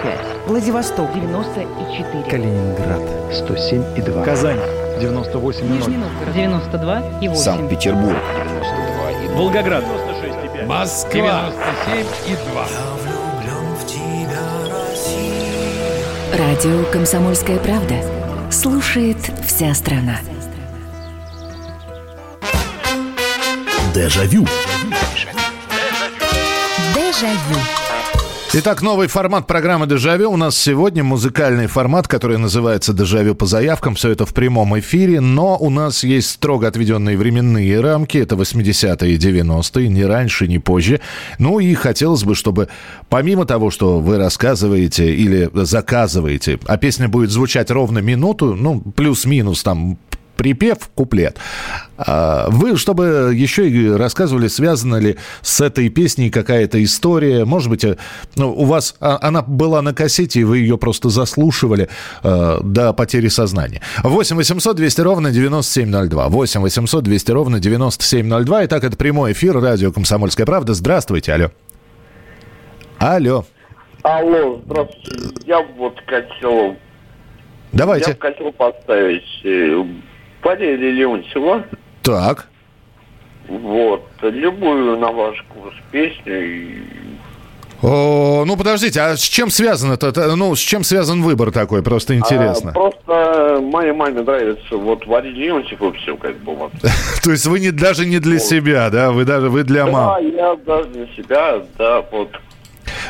Владивосток. 0.48 1.14
94. 1.14 2.24
Калининград. 2.30 3.02
107,2. 3.32 4.26
Казань. 4.26 4.60
98,0. 5.00 5.64
Нижний 5.72 5.98
Новгород. 5.98 6.36
92,8. 6.36 7.36
Санкт-Петербург. 7.36 8.18
92,0. 8.18 9.36
Волгоград. 9.36 9.84
Москва 10.72 11.51
97 11.86 12.08
и 12.28 12.36
2. 12.50 12.66
Радио 16.38 16.86
«Комсомольская 16.94 17.60
правда». 17.60 17.96
Слушает 18.50 19.18
вся 19.46 19.74
страна. 19.74 20.20
Дежавю. 23.94 24.46
Дежавю. 24.46 24.71
Итак, 28.53 28.81
новый 28.81 29.08
формат 29.08 29.48
программы 29.48 29.88
«Дежавю». 29.88 30.29
У 30.29 30.36
нас 30.36 30.58
сегодня 30.58 31.05
музыкальный 31.05 31.67
формат, 31.67 32.10
который 32.10 32.38
называется 32.38 32.91
«Дежавю 32.91 33.34
по 33.34 33.46
заявкам». 33.46 33.96
Все 33.96 34.10
это 34.10 34.25
в 34.25 34.34
прямом 34.34 34.77
эфире, 34.77 35.22
но 35.22 35.58
у 35.58 35.70
нас 35.70 36.03
есть 36.03 36.31
строго 36.31 36.67
отведенные 36.67 37.15
временные 37.15 37.79
рамки. 37.79 38.17
Это 38.17 38.36
80-е 38.36 39.13
и 39.13 39.17
90-е, 39.17 39.88
ни 39.88 40.01
раньше, 40.01 40.50
ни 40.50 40.58
позже. 40.58 41.00
Ну 41.39 41.60
и 41.60 41.74
хотелось 41.75 42.25
бы, 42.25 42.36
чтобы 42.36 42.67
помимо 43.08 43.46
того, 43.46 43.72
что 43.72 44.01
вы 44.01 44.17
рассказываете 44.17 45.15
или 45.15 45.50
заказываете, 45.53 46.60
а 46.65 46.75
песня 46.75 47.08
будет 47.08 47.29
звучать 47.29 47.72
ровно 47.72 48.00
минуту, 48.00 48.55
ну, 48.55 48.81
плюс-минус 48.81 49.63
там 49.63 49.98
припев, 50.38 50.90
куплет. 50.96 51.38
А 51.98 52.48
Вы, 52.50 52.78
чтобы 52.78 53.32
еще 53.34 53.70
и 53.70 53.90
рассказывали, 53.90 54.48
связана 54.48 54.96
ли 54.96 55.18
с 55.42 55.62
этой 55.62 55.90
песней 55.90 56.30
какая-то 56.30 56.84
история. 56.84 57.46
Может 57.46 57.70
быть, 57.70 57.84
э, 57.84 57.98
ну, 58.36 58.52
у 58.52 58.66
вас 58.66 58.96
а, 59.00 59.20
она 59.22 59.44
была 59.44 59.82
на 59.82 59.94
кассете, 59.94 60.40
и 60.40 60.44
вы 60.44 60.60
ее 60.60 60.78
просто 60.78 61.10
заслушивали 61.10 61.90
э, 62.24 62.58
до 62.64 62.94
потери 62.94 63.28
сознания. 63.28 63.82
8 64.04 64.36
800 64.36 64.76
200 64.76 65.02
ровно 65.02 65.32
9702. 65.32 66.30
8 66.30 66.62
800 66.62 67.04
200 67.04 67.32
ровно 67.32 67.60
9702. 67.60 68.66
Итак, 68.66 68.84
это 68.84 68.98
прямой 68.98 69.34
эфир 69.34 69.60
радио 69.60 69.92
«Комсомольская 69.92 70.46
правда». 70.46 70.74
Здравствуйте, 70.74 71.34
алло. 71.34 71.52
Алло. 72.98 73.46
Алло, 74.04 74.62
здравствуйте. 74.66 75.12
Я 75.46 75.62
вот 75.62 76.00
хотел... 76.08 76.76
Давайте. 77.72 78.12
Я 78.12 78.18
хотел 78.20 78.52
поставить 78.52 79.42
э, 79.44 79.84
Валерия 80.44 80.92
Леонтьева. 80.92 81.64
Так. 82.04 82.48
Вот. 83.48 84.04
Любую 84.22 84.98
на 84.98 85.12
ваш 85.12 85.38
вкус 85.50 85.74
песню. 85.92 86.46
и 86.46 86.78
О, 87.82 88.44
ну 88.46 88.56
подождите, 88.56 89.02
а 89.02 89.18
с 89.18 89.22
чем 89.22 89.50
связан 89.50 89.92
это? 89.92 90.08
это- 90.08 90.36
Ну, 90.36 90.56
с 90.56 90.60
чем 90.60 90.84
связан 90.84 91.24
выбор 91.24 91.52
такой? 91.52 91.82
Просто 91.82 92.16
интересно. 92.16 92.70
А, 92.70 92.74
просто 92.74 93.60
моей 93.62 93.92
маме 93.92 94.22
нравится 94.22 94.78
вот 94.78 95.06
Валерий 95.08 95.46
Леонтьев 95.48 95.82
и 95.82 95.92
все 95.98 96.16
как 96.16 96.38
бы 96.38 96.56
вот. 96.56 96.72
То 97.24 97.32
есть 97.32 97.46
вы 97.48 97.60
не, 97.60 97.72
даже 97.72 98.06
не 98.06 98.20
для 98.20 98.38
себя, 98.40 98.90
да? 98.92 99.12
Вы 99.12 99.26
даже 99.26 99.50
вы 99.50 99.64
для 99.64 99.86
Да, 99.86 99.92
мам. 99.92 100.28
я 100.36 100.56
даже 100.66 100.90
для 100.90 101.08
себя, 101.16 101.62
да, 101.78 102.04
вот. 102.12 102.30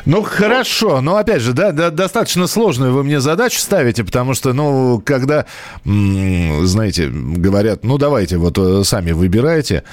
Ну, 0.06 0.24
хорошо, 0.24 1.02
но 1.02 1.18
опять 1.18 1.42
же, 1.42 1.54
да, 1.54 1.72
да, 1.72 1.90
достаточно 1.90 2.48
сложную 2.48 2.94
вы 2.94 3.04
мне 3.04 3.20
задачу 3.20 3.60
ставите, 3.60 4.04
потому 4.04 4.34
что, 4.34 4.54
ну, 4.54 5.02
когда, 5.06 5.46
знаете, 5.86 7.10
говорят, 7.10 7.84
ну, 7.84 7.98
давайте, 7.98 8.38
вот 8.38 8.58
э, 8.58 8.84
сами 8.84 9.12
выбирайте. 9.12 9.84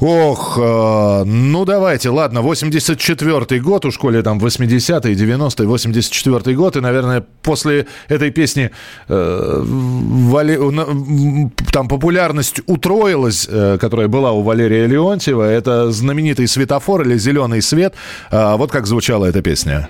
Ох, 0.00 0.58
э, 0.58 1.24
ну 1.24 1.64
давайте, 1.66 2.08
ладно, 2.08 2.38
84-й 2.38 3.60
год, 3.60 3.84
у 3.84 3.90
школе 3.90 4.22
там 4.22 4.38
80-й, 4.38 5.12
90-й, 5.12 5.66
84-й 5.66 6.54
год, 6.54 6.76
и, 6.76 6.80
наверное, 6.80 7.22
после 7.42 7.86
этой 8.08 8.30
песни 8.30 8.70
э, 9.08 9.62
м, 9.62 11.52
там 11.70 11.88
популярность 11.88 12.62
утроилась, 12.66 13.46
э, 13.50 13.76
которая 13.78 14.08
была 14.08 14.32
у 14.32 14.40
Валерия 14.40 14.86
Леонтьева, 14.86 15.42
это 15.42 15.90
знаменитый 15.92 16.48
светофор 16.48 17.02
или 17.02 17.18
зеленый 17.18 17.60
свет. 17.60 17.94
А 18.30 18.56
вот 18.56 18.70
как 18.70 18.86
звучала 18.86 19.26
эта 19.26 19.42
песня. 19.42 19.88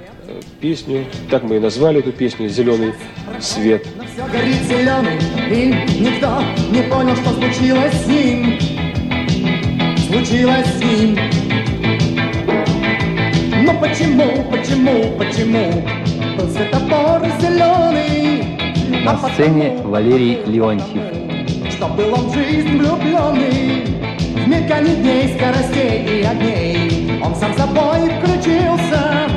песню, 0.61 1.07
так 1.31 1.45
мы 1.45 1.57
и 1.57 1.61
назвали 1.61 2.01
эту 2.01 2.13
песню 2.13 2.49
«Зеленый 2.49 2.95
свет». 3.41 3.87
Все 4.13 4.27
горит 4.27 4.63
зеленый, 4.69 5.19
и 5.51 6.01
никто 6.01 6.43
не 6.71 6.83
понял, 6.83 7.15
что 7.17 7.33
случилось 7.33 7.95
с 7.95 8.07
ним. 8.07 8.70
Случилось 10.11 10.67
с 10.67 10.81
ним. 10.83 11.17
Но 13.65 13.75
почему, 13.75 14.45
почему, 14.51 15.17
почему 15.17 15.85
был 16.37 16.49
светофор 16.49 17.23
зеленый? 17.41 18.59
На 19.05 19.17
сцене 19.17 19.77
Валерий 19.85 20.43
Леонтьев. 20.47 21.05
Что 21.71 21.87
был 21.87 22.13
он 22.13 22.29
в 22.29 22.35
жизнь 22.35 22.77
влюбленный 22.77 23.85
В 24.35 24.49
мельканье 24.49 24.97
дней, 24.97 25.33
скоростей 25.37 26.23
и 26.23 26.25
огней 26.25 27.21
Он 27.23 27.33
сам 27.37 27.55
собой 27.57 28.11
включился 28.19 29.29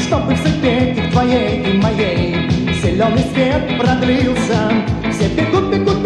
Чтобы 0.00 0.34
в 0.34 0.38
судьбе 0.38 0.92
и 0.92 1.10
твоей 1.12 1.70
и 1.70 1.78
моей 1.78 2.50
Зеленый 2.82 3.24
свет 3.32 3.78
продлился 3.78 4.72
Все 5.12 5.28
бегут, 5.28 5.72
бегут, 5.72 6.05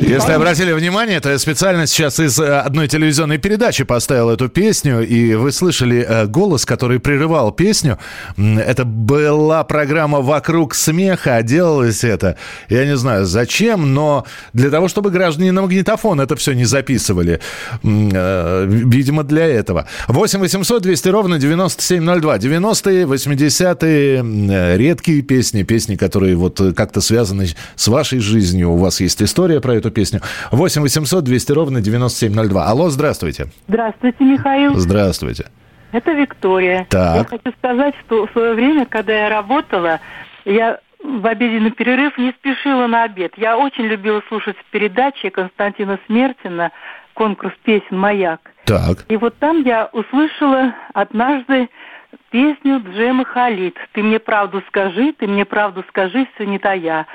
Если 0.00 0.32
обратили 0.32 0.72
внимание, 0.72 1.20
то 1.20 1.30
я 1.30 1.38
специально 1.38 1.86
сейчас 1.86 2.18
из 2.18 2.38
э, 2.40 2.58
одной 2.58 2.88
телевизионной 2.88 3.36
передачи 3.36 3.84
поставил 3.84 4.30
эту 4.30 4.48
песню, 4.48 5.06
и 5.06 5.34
вы 5.34 5.52
слышали 5.52 6.04
э, 6.08 6.26
голос, 6.26 6.64
который 6.64 6.98
прерывал 6.98 7.52
песню. 7.52 7.98
Это 8.38 8.84
была 8.84 9.62
программа 9.64 10.20
«Вокруг 10.20 10.74
смеха», 10.74 11.36
а 11.36 11.42
делалось 11.42 12.02
это, 12.02 12.36
я 12.70 12.86
не 12.86 12.96
знаю 12.96 13.26
зачем, 13.26 13.92
но 13.92 14.24
для 14.54 14.70
того, 14.70 14.88
чтобы 14.88 15.10
граждане 15.10 15.52
на 15.52 15.62
магнитофон 15.62 16.20
это 16.20 16.34
все 16.34 16.54
не 16.54 16.64
записывали. 16.64 17.40
Э, 17.82 18.66
Видимо, 18.66 19.22
для 19.22 19.46
этого. 19.46 19.86
8 20.08 20.40
800 20.40 20.82
200 20.82 21.08
ровно 21.08 21.38
9702. 21.38 22.36
90-е, 22.38 23.04
80-е, 23.04 24.18
м, 24.18 24.50
э, 24.50 24.76
редкие 24.78 25.20
песни, 25.22 25.62
песни, 25.62 25.96
которые 25.96 26.36
вот 26.36 26.60
как-то 26.74 27.00
связаны 27.02 27.48
с 27.76 27.88
вашей 27.88 28.20
жизнью. 28.20 28.70
У 28.70 28.76
вас 28.76 29.00
есть 29.00 29.22
история 29.22 29.60
про 29.60 29.74
эту 29.74 29.89
песню. 29.90 30.20
8 30.50 30.82
800 30.82 31.24
200 31.24 31.52
ровно 31.52 31.80
9702. 31.80 32.66
Алло, 32.66 32.90
здравствуйте. 32.90 33.46
Здравствуйте, 33.68 34.24
Михаил. 34.24 34.74
Здравствуйте. 34.76 35.46
Это 35.92 36.12
Виктория. 36.12 36.86
Так. 36.88 37.16
Я 37.16 37.24
хочу 37.38 37.56
сказать, 37.58 37.94
что 38.06 38.26
в 38.26 38.30
свое 38.32 38.54
время, 38.54 38.86
когда 38.86 39.12
я 39.12 39.28
работала, 39.28 40.00
я 40.44 40.78
в 41.02 41.26
обеденный 41.26 41.72
перерыв 41.72 42.16
не 42.18 42.30
спешила 42.32 42.86
на 42.86 43.04
обед. 43.04 43.32
Я 43.36 43.56
очень 43.56 43.84
любила 43.84 44.22
слушать 44.28 44.56
передачи 44.70 45.28
Константина 45.30 45.98
Смертина 46.06 46.70
«Конкурс 47.14 47.54
песен 47.64 47.98
«Маяк». 47.98 48.40
Так. 48.66 49.04
И 49.08 49.16
вот 49.16 49.36
там 49.38 49.62
я 49.62 49.88
услышала 49.92 50.74
однажды 50.94 51.68
песню 52.30 52.82
Джема 52.94 53.24
Халид. 53.24 53.76
Ты 53.92 54.02
мне 54.02 54.18
правду 54.18 54.62
скажи, 54.68 55.12
ты 55.12 55.26
мне 55.26 55.44
правду 55.44 55.84
скажи, 55.88 56.28
все 56.34 56.46
не 56.46 56.58
тая. 56.58 57.06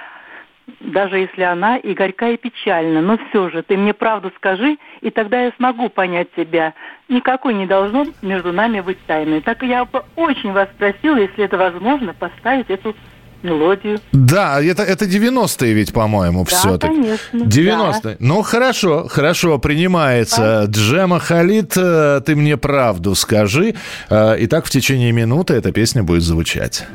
Даже 0.79 1.19
если 1.19 1.43
она 1.43 1.77
и 1.77 1.93
горька, 1.93 2.29
и 2.29 2.37
печальна, 2.37 3.01
но 3.01 3.17
все 3.29 3.49
же 3.49 3.61
ты 3.61 3.77
мне 3.77 3.93
правду 3.93 4.31
скажи, 4.35 4.77
и 5.01 5.11
тогда 5.11 5.41
я 5.43 5.51
смогу 5.57 5.89
понять 5.89 6.29
тебя. 6.35 6.73
Никакой 7.07 7.53
не 7.53 7.67
должно 7.67 8.05
между 8.21 8.51
нами 8.51 8.79
быть 8.81 8.97
тайны. 9.05 9.41
Так 9.41 9.61
я 9.63 9.85
бы 9.85 10.03
очень 10.15 10.51
вас 10.53 10.67
просила, 10.77 11.17
если 11.17 11.45
это 11.45 11.57
возможно, 11.57 12.13
поставить 12.13 12.69
эту 12.69 12.95
мелодию. 13.43 13.99
Да, 14.11 14.61
это, 14.61 14.81
это 14.83 15.05
90-е 15.05 15.73
ведь, 15.73 15.93
по-моему, 15.93 16.45
Да, 16.45 16.55
все-таки. 16.55 16.93
конечно, 16.93 17.37
90-е. 17.37 18.17
Ну, 18.19 18.41
хорошо, 18.41 19.07
хорошо, 19.07 19.59
принимается. 19.59 20.65
Джема 20.67 21.19
Халид, 21.19 21.73
э, 21.77 22.21
ты 22.25 22.35
мне 22.35 22.57
правду 22.57 23.13
скажи. 23.15 23.75
Э, 24.09 24.35
Итак, 24.39 24.65
в 24.65 24.69
течение 24.71 25.11
минуты 25.11 25.53
эта 25.53 25.71
песня 25.71 26.03
будет 26.03 26.23
звучать. 26.23 26.85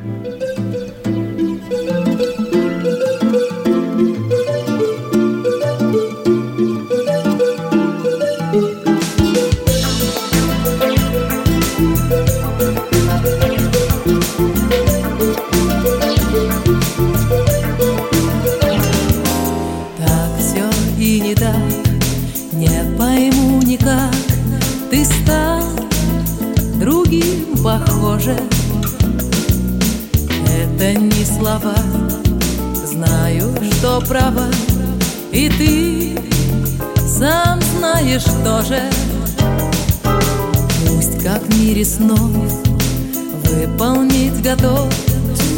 Что 34.10 34.18
права, 34.18 34.46
и 35.30 35.48
ты 35.48 36.98
сам 37.06 37.60
знаешь 37.78 38.24
тоже. 38.44 38.82
Пусть 40.86 41.22
как 41.22 41.42
в 41.42 41.60
мире 41.60 41.84
снов 41.84 42.20
выполнить 43.44 44.42
готов 44.42 44.88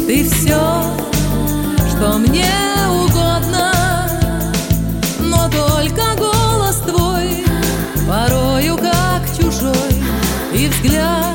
ты 0.07 0.23
все, 0.25 0.83
что 1.89 2.17
мне 2.17 2.51
угодно, 2.89 3.71
но 5.19 5.49
только 5.49 6.03
голос 6.17 6.77
твой 6.85 7.45
порою 8.07 8.77
как 8.77 9.23
чужой 9.37 9.93
и 10.53 10.67
взгляд 10.67 11.32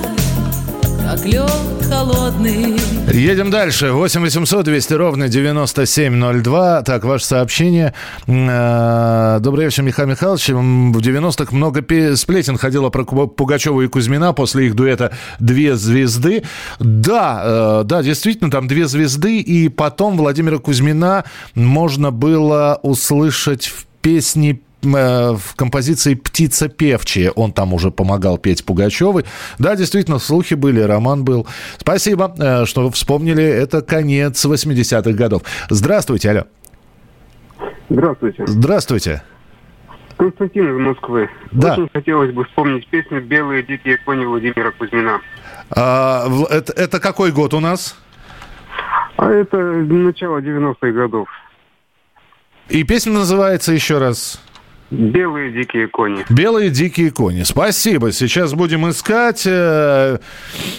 как 1.18 1.26
лед 1.26 1.50
холодный. 1.88 2.76
Едем 3.12 3.50
дальше. 3.50 3.92
8 3.92 4.20
800 4.20 4.64
200 4.64 4.92
ровно 4.94 5.28
9702. 5.28 6.82
Так, 6.82 7.04
ваше 7.04 7.24
сообщение. 7.24 7.94
Э, 8.26 9.38
Добрый 9.40 9.66
вечер, 9.66 9.82
Михаил 9.82 10.08
Михайлович. 10.08 10.48
В 10.48 10.98
90-х 10.98 11.54
много 11.54 11.82
сплетен 12.16 12.58
ходило 12.58 12.90
про 12.90 13.04
Пугачева 13.04 13.80
и 13.82 13.88
Кузьмина 13.88 14.32
после 14.32 14.66
их 14.66 14.74
дуэта 14.74 15.12
«Две 15.38 15.76
звезды». 15.76 16.42
Да, 16.78 17.42
э, 17.44 17.82
да, 17.84 18.02
действительно, 18.02 18.50
там 18.50 18.68
«Две 18.68 18.86
звезды», 18.86 19.40
и 19.40 19.68
потом 19.68 20.16
Владимира 20.16 20.58
Кузьмина 20.58 21.24
можно 21.54 22.10
было 22.10 22.78
услышать 22.82 23.66
в 23.66 23.86
песне 24.02 24.60
в 24.82 25.54
композиции 25.56 26.14
«Птица 26.14 26.68
певчая». 26.68 27.30
Он 27.30 27.52
там 27.52 27.74
уже 27.74 27.90
помогал 27.90 28.38
петь 28.38 28.64
Пугачевой. 28.64 29.24
Да, 29.58 29.76
действительно, 29.76 30.18
слухи 30.18 30.54
были, 30.54 30.80
роман 30.80 31.24
был. 31.24 31.46
Спасибо, 31.78 32.34
э, 32.38 32.64
что 32.64 32.90
вспомнили. 32.90 33.42
Это 33.42 33.82
конец 33.82 34.44
80-х 34.44 35.12
годов. 35.12 35.42
Здравствуйте, 35.68 36.30
алло. 36.30 36.44
Здравствуйте. 37.88 38.46
Здравствуйте. 38.46 39.22
Константин 40.16 40.76
из 40.76 40.80
Москвы. 40.80 41.30
Да. 41.52 41.74
Очень 41.74 41.88
хотелось 41.92 42.32
бы 42.32 42.44
вспомнить 42.44 42.86
песню 42.88 43.22
«Белые 43.22 43.62
дикие 43.62 43.98
кони» 43.98 44.24
Владимира 44.24 44.72
Кузьмина. 44.72 45.20
А, 45.70 46.28
это, 46.50 46.72
это 46.72 47.00
какой 47.00 47.30
год 47.30 47.54
у 47.54 47.60
нас? 47.60 47.96
А 49.16 49.30
это 49.30 49.56
начало 49.56 50.38
90-х 50.38 50.90
годов. 50.90 51.28
И 52.68 52.82
песня 52.84 53.12
называется 53.12 53.72
еще 53.72 53.98
раз... 53.98 54.40
«Белые 54.90 55.52
дикие 55.52 55.86
кони». 55.86 56.24
Белые 56.30 56.70
дикие 56.70 57.10
кони. 57.10 57.42
Спасибо. 57.42 58.10
Сейчас 58.10 58.54
будем 58.54 58.88
искать 58.88 59.42
э, 59.46 60.18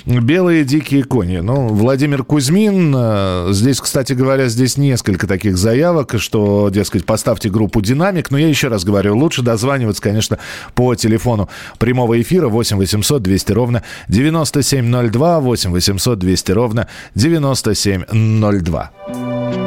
белые 0.06 0.64
дикие 0.64 1.04
кони. 1.04 1.38
Ну, 1.38 1.68
Владимир 1.68 2.24
Кузьмин. 2.24 2.92
э, 2.98 3.48
здесь, 3.52 3.80
кстати 3.80 4.14
говоря, 4.14 4.48
здесь 4.48 4.78
несколько 4.78 5.28
таких 5.28 5.58
заявок, 5.58 6.16
что, 6.18 6.70
дескать, 6.72 7.06
поставьте 7.06 7.50
группу 7.50 7.82
«Динамик». 7.82 8.32
Но 8.32 8.40
я 8.40 8.48
еще 8.48 8.70
раз 8.70 8.84
говорю, 8.84 9.16
лучше 9.16 9.44
дозваниваться, 9.44 10.02
конечно, 10.02 10.40
по 10.74 10.96
телефону 10.96 11.48
прямого 11.78 12.20
эфира 12.20 12.48
8 12.48 12.78
800 12.78 13.22
200 13.22 13.52
ровно 13.52 13.84
9702, 14.08 15.40
8 15.40 15.72
800 15.72 16.18
200 16.18 16.52
ровно 16.52 16.88
9702. 17.14 19.59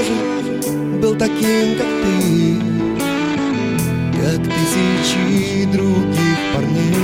Моложе, 0.00 0.12
был 1.00 1.14
таким, 1.16 1.76
как 1.76 1.86
ты. 2.02 2.56
Как 4.20 4.40
тысячи 4.44 5.64
других 5.72 6.38
парней. 6.54 6.94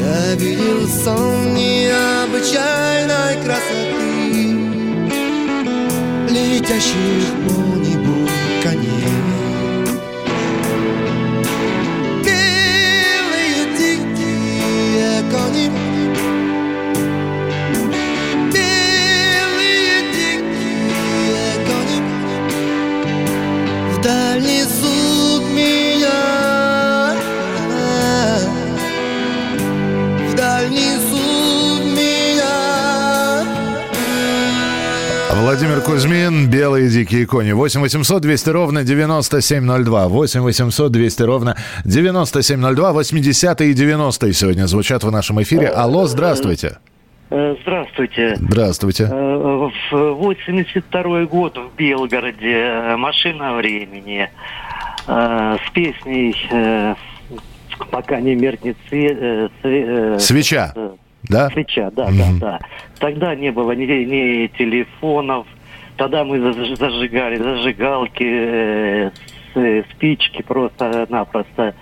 Я 0.00 0.34
видел 0.34 0.86
сон 0.88 1.54
необычайной 1.54 3.34
красоты 3.44 4.18
Летящих 6.28 7.26
по 7.46 7.87
Кузьмин, 35.88 36.50
«Белые 36.50 36.90
дикие 36.90 37.24
кони». 37.26 37.52
8 37.52 37.80
800 37.80 38.20
200 38.20 38.50
ровно 38.50 38.84
9702. 38.84 40.08
8 40.08 40.40
800 40.42 40.92
200 40.92 41.22
ровно 41.22 41.56
9702. 41.86 42.92
80-е 42.92 43.70
и 43.70 43.72
90-е 43.74 44.32
сегодня 44.34 44.66
звучат 44.66 45.02
в 45.02 45.10
нашем 45.10 45.40
эфире. 45.42 45.68
Алло, 45.68 46.04
здравствуйте. 46.06 46.76
Э, 47.30 47.56
Здравствуйте. 47.62 48.36
Здравствуйте. 48.38 49.04
Э, 49.10 49.68
В 49.90 50.12
82 50.18 51.24
год 51.24 51.56
в 51.56 51.74
Белгороде 51.78 52.94
«Машина 52.98 53.54
времени» 53.56 54.28
э, 55.06 55.56
с 55.66 55.70
песней 55.72 56.36
«Пока 57.90 58.20
не 58.20 58.34
меркнет 58.34 58.76
све- 58.90 59.50
све- 59.64 60.18
Свеча. 60.18 60.74
Да? 61.22 61.48
Свеча, 61.48 61.90
да, 61.96 62.08
Мгм. 62.08 62.38
да, 62.40 62.58
да. 62.58 62.60
Тогда 62.98 63.34
не 63.34 63.50
было 63.52 63.72
ни, 63.72 63.84
ни 63.84 64.46
телефонов, 64.58 65.46
тогда 65.98 66.24
мы 66.24 66.38
заж- 66.38 66.76
зажигали 66.76 67.36
зажигалки, 67.36 68.24
э, 68.24 69.10
э, 69.54 69.82
спички 69.92 70.42
просто-напросто. 70.42 71.74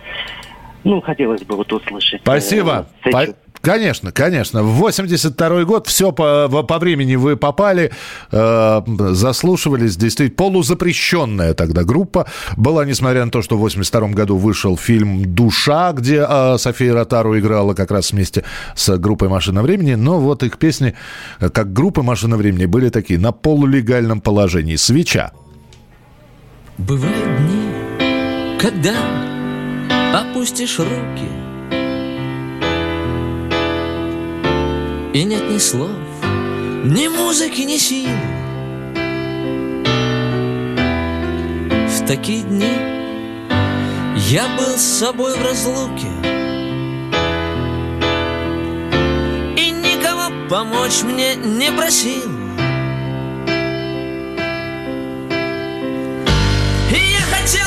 Ну, 0.85 1.01
хотелось 1.01 1.43
бы 1.43 1.57
вот 1.57 1.73
услышать. 1.73 2.21
э, 2.21 2.25
Спасибо. 2.25 2.87
По- 3.03 3.35
Конечно, 3.67 4.13
конечно. 4.13 4.63
В 4.63 4.75
82 4.77 5.65
год 5.65 5.89
все 5.89 6.13
по, 6.13 6.47
по 6.49 6.79
времени 6.79 7.17
вы 7.17 7.37
попали, 7.37 7.91
э, 8.31 8.83
заслушивались. 9.11 9.97
Действительно, 9.97 10.37
полузапрещенная 10.37 11.53
тогда 11.53 11.83
группа 11.83 12.29
была, 12.57 12.85
несмотря 12.85 13.25
на 13.25 13.33
то, 13.33 13.43
что 13.43 13.57
в 13.57 13.59
82 13.59 14.11
году 14.11 14.37
вышел 14.37 14.77
фильм 14.77 15.35
«Душа», 15.35 15.93
где 15.95 16.25
э, 16.29 16.59
София 16.59 16.95
Ротару 16.95 17.37
играла 17.37 17.75
как 17.75 17.91
раз 17.91 18.13
вместе 18.13 18.45
с 18.77 18.97
группой 18.99 19.29
«Машина 19.29 19.63
времени». 19.63 19.95
Но 19.95 20.21
вот 20.21 20.45
их 20.45 20.59
песни, 20.59 20.95
э, 21.41 21.51
как 21.51 21.73
группы 21.73 22.03
«Машина 22.03 22.37
времени», 22.37 22.67
были 22.67 22.91
такие 22.91 23.19
на 23.19 23.33
полулегальном 23.33 24.21
положении. 24.21 24.77
«Свеча». 24.77 25.33
Бывают 26.79 27.37
дни, 27.39 28.61
когда 28.61 28.95
опустишь 30.15 30.79
руки 30.79 31.46
И 35.17 35.25
нет 35.25 35.49
ни 35.51 35.57
слов, 35.57 35.97
ни 36.85 37.09
музыки, 37.09 37.63
ни 37.63 37.79
сил. 37.79 38.11
В 41.89 42.07
такие 42.07 42.43
дни 42.43 42.77
я 44.29 44.47
был 44.59 44.77
с 44.77 44.83
собой 44.83 45.35
в 45.39 45.43
разлуке. 45.43 46.09
И 49.57 49.71
никого 49.71 50.31
помочь 50.51 51.03
мне 51.03 51.35
не 51.37 51.73
просил. 51.73 52.31
И 56.93 57.01
я 57.11 57.23
хотел 57.35 57.66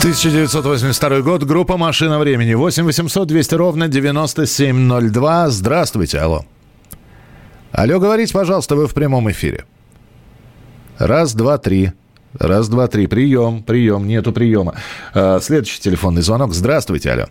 1982 0.00 1.20
год, 1.20 1.44
группа 1.44 1.76
«Машина 1.76 2.18
времени». 2.18 2.54
8 2.54 2.84
800 2.84 3.28
200 3.28 3.54
ровно 3.54 3.86
9702. 3.86 5.50
Здравствуйте, 5.50 6.18
алло. 6.20 6.46
Алло, 7.70 8.00
говорите, 8.00 8.32
пожалуйста, 8.32 8.76
вы 8.76 8.86
в 8.86 8.94
прямом 8.94 9.30
эфире. 9.30 9.66
Раз, 10.98 11.34
два, 11.34 11.58
три. 11.58 11.92
Раз, 12.32 12.70
два, 12.70 12.88
три. 12.88 13.08
Прием, 13.08 13.62
прием, 13.62 14.06
нету 14.08 14.32
приема. 14.32 14.76
А, 15.12 15.38
следующий 15.38 15.82
телефонный 15.82 16.22
звонок. 16.22 16.54
Здравствуйте, 16.54 17.10
алло. 17.10 17.26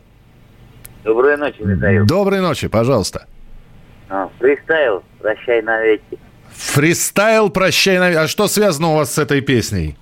Доброй 1.04 1.38
ночи, 1.38 1.64
Михаил. 1.64 2.06
Доброй 2.06 2.40
ночи, 2.40 2.68
пожалуйста. 2.68 3.26
А, 4.10 4.30
фристайл, 4.38 5.02
прощай 5.20 5.64
навеки. 5.64 6.20
Фристайл 6.54 7.50
«Прощай 7.50 7.98
навеки». 7.98 8.18
А 8.18 8.28
что 8.28 8.48
связано 8.48 8.90
у 8.90 8.96
вас 8.96 9.14
с 9.14 9.18
этой 9.18 9.42
песней? 9.42 9.98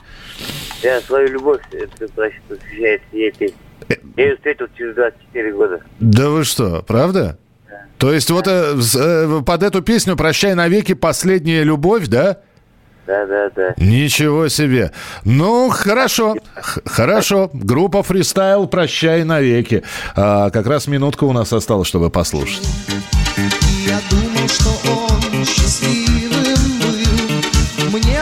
Я 0.82 1.02
свою 1.02 1.30
любовь 1.30 1.62
посвящаю 1.70 3.00
ей 3.12 3.32
песне. 3.32 3.58
Я 4.16 4.24
ее 4.26 4.36
встретил 4.36 4.68
через 4.78 4.96
24 4.96 5.54
года. 5.54 5.80
Да 6.00 6.30
вы 6.30 6.44
что, 6.44 6.84
правда? 6.86 7.38
То 7.98 8.14
есть 8.14 8.30
вот 8.30 8.48
э, 8.48 8.76
э, 8.96 9.42
под 9.46 9.64
эту 9.64 9.82
песню 9.82 10.16
«Прощай 10.16 10.54
навеки» 10.54 10.94
последняя 10.94 11.64
любовь, 11.64 12.08
да? 12.08 12.38
Да, 13.08 13.26
да, 13.26 13.50
да. 13.56 13.74
Ничего 13.78 14.50
себе. 14.50 14.92
Ну, 15.24 15.70
хорошо. 15.70 16.36
Хорошо. 16.86 17.50
Группа 17.54 18.04
фристайл 18.04 18.68
«Прощай 18.68 19.24
навеки». 19.24 19.84
А, 20.16 20.50
как 20.50 20.68
раз 20.68 20.88
минутка 20.88 21.24
у 21.24 21.32
нас 21.32 21.54
осталась, 21.54 21.88
чтобы 21.88 22.10
послушать. 22.10 22.68
Я 23.86 24.00
думал, 24.10 24.48
что 24.50 24.70
он 24.92 25.46
счастливым 25.46 26.80
был 26.82 27.98
Мне 27.98 28.22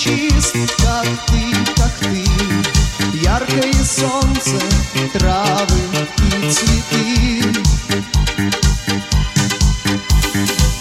чист, 0.00 0.56
как 0.78 1.06
ты, 1.26 1.54
как 1.76 1.92
ты. 2.00 2.24
Яркое 3.18 3.72
солнце, 3.84 4.58
травы 5.12 5.80
и 6.16 6.50
цветы. 6.50 7.44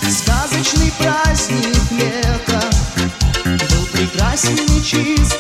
Сказочный 0.10 0.94
праздник 0.98 1.92
лета. 1.92 2.64
Был 3.44 3.86
прекрасен 3.92 4.56
и 4.56 4.82
чист, 4.82 5.38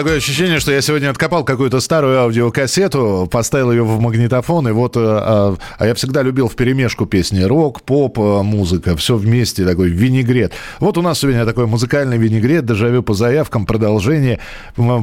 такое 0.00 0.16
ощущение, 0.16 0.60
что 0.60 0.72
я 0.72 0.80
сегодня 0.80 1.10
откопал 1.10 1.44
какую-то 1.44 1.78
старую 1.80 2.18
аудиокассету, 2.20 3.28
поставил 3.30 3.70
ее 3.70 3.82
в 3.82 4.00
магнитофон, 4.00 4.68
и 4.68 4.72
вот... 4.72 4.96
э, 4.96 5.00
А, 5.02 5.56
а 5.78 5.86
я 5.86 5.94
всегда 5.94 6.22
любил 6.22 6.48
в 6.48 6.56
перемешку 6.56 7.04
песни 7.04 7.42
рок, 7.42 7.82
поп, 7.82 8.18
э, 8.18 8.42
музыка, 8.42 8.96
все 8.96 9.16
вместе, 9.16 9.66
такой 9.66 9.90
винегрет. 9.90 10.52
Вот 10.78 10.96
у 10.96 11.02
нас 11.02 11.18
сегодня 11.18 11.44
такой 11.44 11.66
музыкальный 11.66 12.16
винегрет, 12.16 12.64
дежавю 12.64 13.02
по 13.02 13.12
заявкам, 13.12 13.66
продолжение 13.66 14.38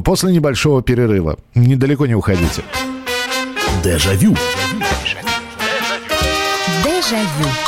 после 0.04 0.32
небольшого 0.32 0.82
перерыва. 0.82 1.38
Недалеко 1.54 2.06
не 2.06 2.16
уходите. 2.16 2.62
Дежавю. 3.84 4.34
Дежавю. 6.84 7.67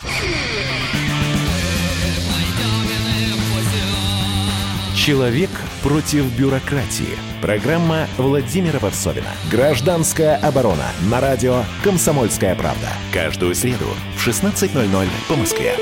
Человек 4.95 5.49
против 5.83 6.25
бюрократии. 6.37 7.17
Программа 7.41 8.07
Владимира 8.17 8.79
Варсовина. 8.79 9.29
Гражданская 9.51 10.37
оборона. 10.37 10.87
На 11.09 11.21
радио 11.21 11.63
«Комсомольская 11.83 12.55
правда». 12.55 12.87
Каждую 13.13 13.53
среду 13.55 13.85
в 14.15 14.27
16.00 14.27 15.07
по 15.27 15.35
Москве. 15.35 15.75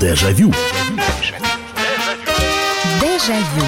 Дежавю. 0.00 0.52
Дежавю. 3.00 3.65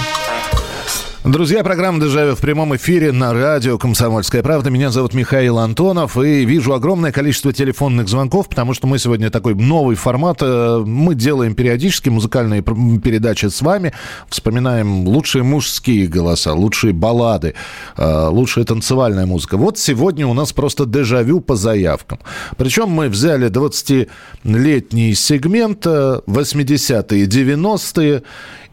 Друзья, 1.29 1.63
программа 1.63 2.01
«Дежавю» 2.01 2.35
в 2.35 2.41
прямом 2.41 2.75
эфире 2.77 3.13
на 3.13 3.35
радио 3.35 3.77
«Комсомольская 3.77 4.43
правда». 4.43 4.71
Меня 4.71 4.91
зовут 4.91 5.13
Михаил 5.13 5.59
Антонов, 5.59 6.17
и 6.17 6.47
вижу 6.47 6.73
огромное 6.73 7.13
количество 7.13 7.53
телефонных 7.53 8.09
звонков, 8.09 8.49
потому 8.49 8.73
что 8.73 8.87
мы 8.87 8.99
сегодня 8.99 9.29
такой 9.29 9.55
новый 9.55 9.95
формат. 9.95 10.39
э, 10.41 10.83
Мы 10.87 11.15
делаем 11.15 11.55
периодически 11.55 12.09
музыкальные 12.09 12.63
передачи 12.63 13.45
с 13.45 13.61
вами, 13.61 13.93
вспоминаем 14.31 15.07
лучшие 15.07 15.43
мужские 15.43 16.07
голоса, 16.07 16.55
лучшие 16.55 16.95
баллады, 16.95 17.53
э, 17.99 18.29
лучшая 18.31 18.65
танцевальная 18.65 19.27
музыка. 19.27 19.59
Вот 19.59 19.77
сегодня 19.77 20.27
у 20.27 20.33
нас 20.33 20.55
просто 20.55 20.87
дежавю 20.87 21.41
по 21.41 21.57
заявкам. 21.57 22.21
Причем 22.57 22.89
мы 22.89 23.11
взяли 23.11 23.51
20-летний 23.51 25.15
сегмент, 25.15 25.87
э, 25.87 26.21
80-е, 26.27 27.27
90-е, 27.27 28.23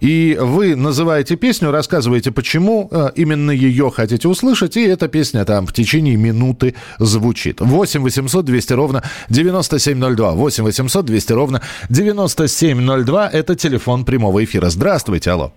и 0.02 0.38
вы 0.40 0.76
называете 0.76 1.36
песню, 1.36 1.72
рассказываете, 1.72 2.32
почему 2.32 2.90
э, 2.92 3.10
именно 3.16 3.52
ее 3.52 3.90
хотите 3.90 4.28
услышать, 4.28 4.78
и 4.78 4.84
эта 4.86 5.08
песня 5.08 5.46
там 5.46 5.66
в 5.66 5.74
течение 5.74 6.16
минуты 6.16 6.76
звучит. 7.00 7.62
8 7.62 8.02
800 8.02 8.46
200 8.46 8.74
ровно 8.74 9.04
9702. 9.30 10.32
8 10.34 10.64
800 10.64 11.06
200 11.06 11.34
ровно 11.34 11.62
9702. 11.90 13.30
Это 13.30 13.56
телефон 13.56 14.06
прямого 14.06 14.44
эфира. 14.44 14.70
Здравствуйте, 14.70 15.32
алло. 15.32 15.54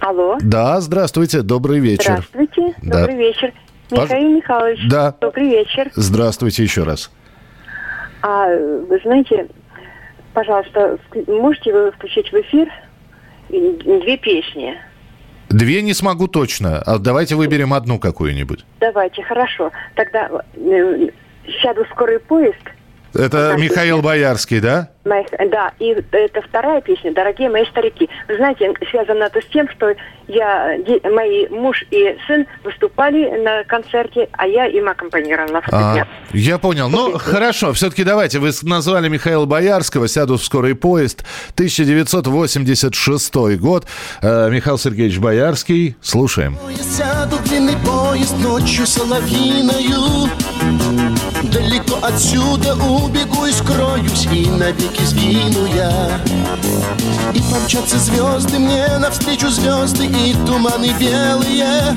Алло. 0.00 0.36
Да, 0.42 0.80
здравствуйте, 0.80 1.42
добрый 1.42 1.78
вечер. 1.78 2.24
Здравствуйте. 2.32 2.74
Да. 2.82 3.00
Добрый 3.00 3.16
вечер. 3.18 3.52
Пож- 3.88 4.02
Михаил 4.04 4.36
Михайлович. 4.36 4.80
Да. 4.90 5.14
Добрый 5.20 5.48
вечер. 5.48 5.90
Здравствуйте 5.94 6.62
еще 6.64 6.82
раз. 6.82 7.10
А 8.22 8.48
вы 8.48 9.00
знаете, 9.04 9.46
пожалуйста, 10.34 10.98
можете 11.28 11.72
вы 11.72 11.92
включить 11.92 12.30
в 12.32 12.34
эфир 12.34 12.68
две 13.48 14.16
песни? 14.16 14.76
Две 15.48 15.82
не 15.82 15.92
смогу 15.92 16.28
точно. 16.28 16.80
А 16.80 16.98
давайте 16.98 17.34
выберем 17.34 17.74
одну 17.74 17.98
какую-нибудь. 17.98 18.64
Давайте, 18.80 19.22
хорошо. 19.22 19.70
Тогда 19.94 20.30
э, 20.54 21.08
сяду 21.60 21.84
в 21.84 21.88
скорый 21.88 22.18
поезд. 22.18 22.62
Это 23.14 23.56
Михаил 23.58 24.00
Боярский, 24.02 24.60
да? 24.60 24.88
Да, 25.04 25.72
и 25.80 25.96
это 26.12 26.42
вторая 26.42 26.80
песня 26.80 27.12
«Дорогие 27.12 27.50
мои 27.50 27.64
старики». 27.66 28.08
Вы 28.28 28.36
знаете, 28.36 28.72
связано 28.88 29.24
это 29.24 29.40
с 29.40 29.46
тем, 29.46 29.68
что 29.68 29.94
я, 30.28 30.76
мои 31.10 31.48
муж 31.48 31.84
и 31.90 32.16
сын 32.26 32.46
выступали 32.62 33.28
на 33.42 33.64
концерте, 33.64 34.28
а 34.32 34.46
я 34.46 34.66
им 34.66 34.88
аккомпанировала 34.88 35.52
на 35.54 35.58
А, 35.58 35.62
фортепиано. 35.62 36.08
я 36.32 36.58
понял. 36.58 36.88
Ну, 36.88 37.18
хорошо. 37.18 37.72
Все-таки 37.72 38.04
давайте. 38.04 38.38
Вы 38.38 38.50
назвали 38.62 39.08
Михаила 39.08 39.44
Боярского. 39.44 40.06
Сяду 40.06 40.36
в 40.38 40.44
скорый 40.44 40.76
поезд. 40.76 41.24
1986 41.54 43.34
год. 43.58 43.86
Э, 44.22 44.48
Михаил 44.50 44.78
Сергеевич 44.78 45.18
Боярский. 45.18 45.96
Слушаем. 46.00 46.56
Сяду 46.80 47.36
в 47.36 47.48
длинный 47.48 47.76
поезд 47.84 48.38
ночью 48.38 48.86
соловьиною 48.86 50.30
Далеко 51.44 51.98
отсюда 52.02 52.74
убегу 52.74 53.46
и 53.46 53.52
скроюсь 53.52 54.26
И 54.32 54.46
навеки 54.46 55.04
сгину 55.04 55.66
я. 55.74 56.20
И 57.34 57.40
помчатся 57.50 57.98
звезды 57.98 58.58
мне 58.58 58.86
навстречу 58.98 59.48
звезды 59.48 60.06
И 60.06 60.34
туманы 60.46 60.92
белые. 60.98 61.96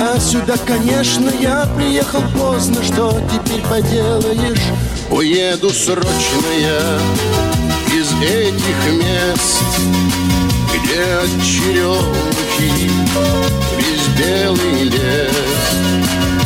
А 0.00 0.18
сюда, 0.18 0.54
конечно, 0.66 1.30
я 1.40 1.66
приехал 1.76 2.22
поздно 2.36 2.82
Что 2.82 3.20
теперь 3.32 3.62
поделаешь? 3.62 4.62
Уеду 5.10 5.70
срочно 5.70 6.48
я 6.58 6.98
из 7.94 8.10
этих 8.22 8.92
мест 8.92 9.62
Где 10.72 11.02
от 11.02 11.44
черемухи 11.44 12.90
весь 13.76 14.06
белый 14.18 14.84
лес 14.84 16.41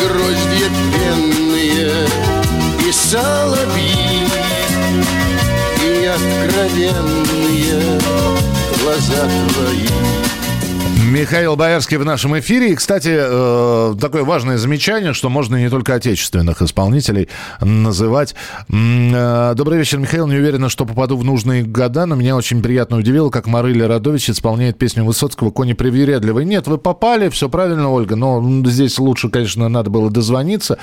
гроздья 0.00 0.68
пенные 0.92 2.06
и 2.86 2.92
соловьи 2.92 4.28
И 5.84 6.06
откровенные 6.06 7.78
глаза 8.82 9.28
твои 9.48 10.25
Михаил 10.96 11.56
Боярский 11.56 11.98
в 11.98 12.04
нашем 12.06 12.38
эфире. 12.38 12.72
И, 12.72 12.74
кстати, 12.74 13.10
э, 13.12 13.94
такое 14.00 14.24
важное 14.24 14.56
замечание, 14.56 15.12
что 15.12 15.28
можно 15.28 15.56
не 15.56 15.68
только 15.68 15.94
отечественных 15.94 16.62
исполнителей 16.62 17.28
называть. 17.60 18.34
Э, 18.70 19.52
Добрый 19.54 19.78
вечер, 19.78 19.98
Михаил. 19.98 20.26
Не 20.26 20.36
уверена, 20.36 20.70
что 20.70 20.86
попаду 20.86 21.18
в 21.18 21.22
нужные 21.24 21.62
года, 21.64 22.06
но 22.06 22.14
меня 22.16 22.34
очень 22.34 22.62
приятно 22.62 22.96
удивило, 22.96 23.28
как 23.28 23.46
Марыля 23.46 23.88
Радович 23.88 24.30
исполняет 24.30 24.78
песню 24.78 25.04
Высоцкого 25.04 25.50
«Кони 25.50 25.74
привередливый». 25.74 26.46
Нет, 26.46 26.66
вы 26.66 26.78
попали, 26.78 27.28
все 27.28 27.50
правильно, 27.50 27.90
Ольга, 27.90 28.16
но 28.16 28.42
здесь 28.66 28.98
лучше, 28.98 29.28
конечно, 29.28 29.68
надо 29.68 29.90
было 29.90 30.10
дозвониться. 30.10 30.78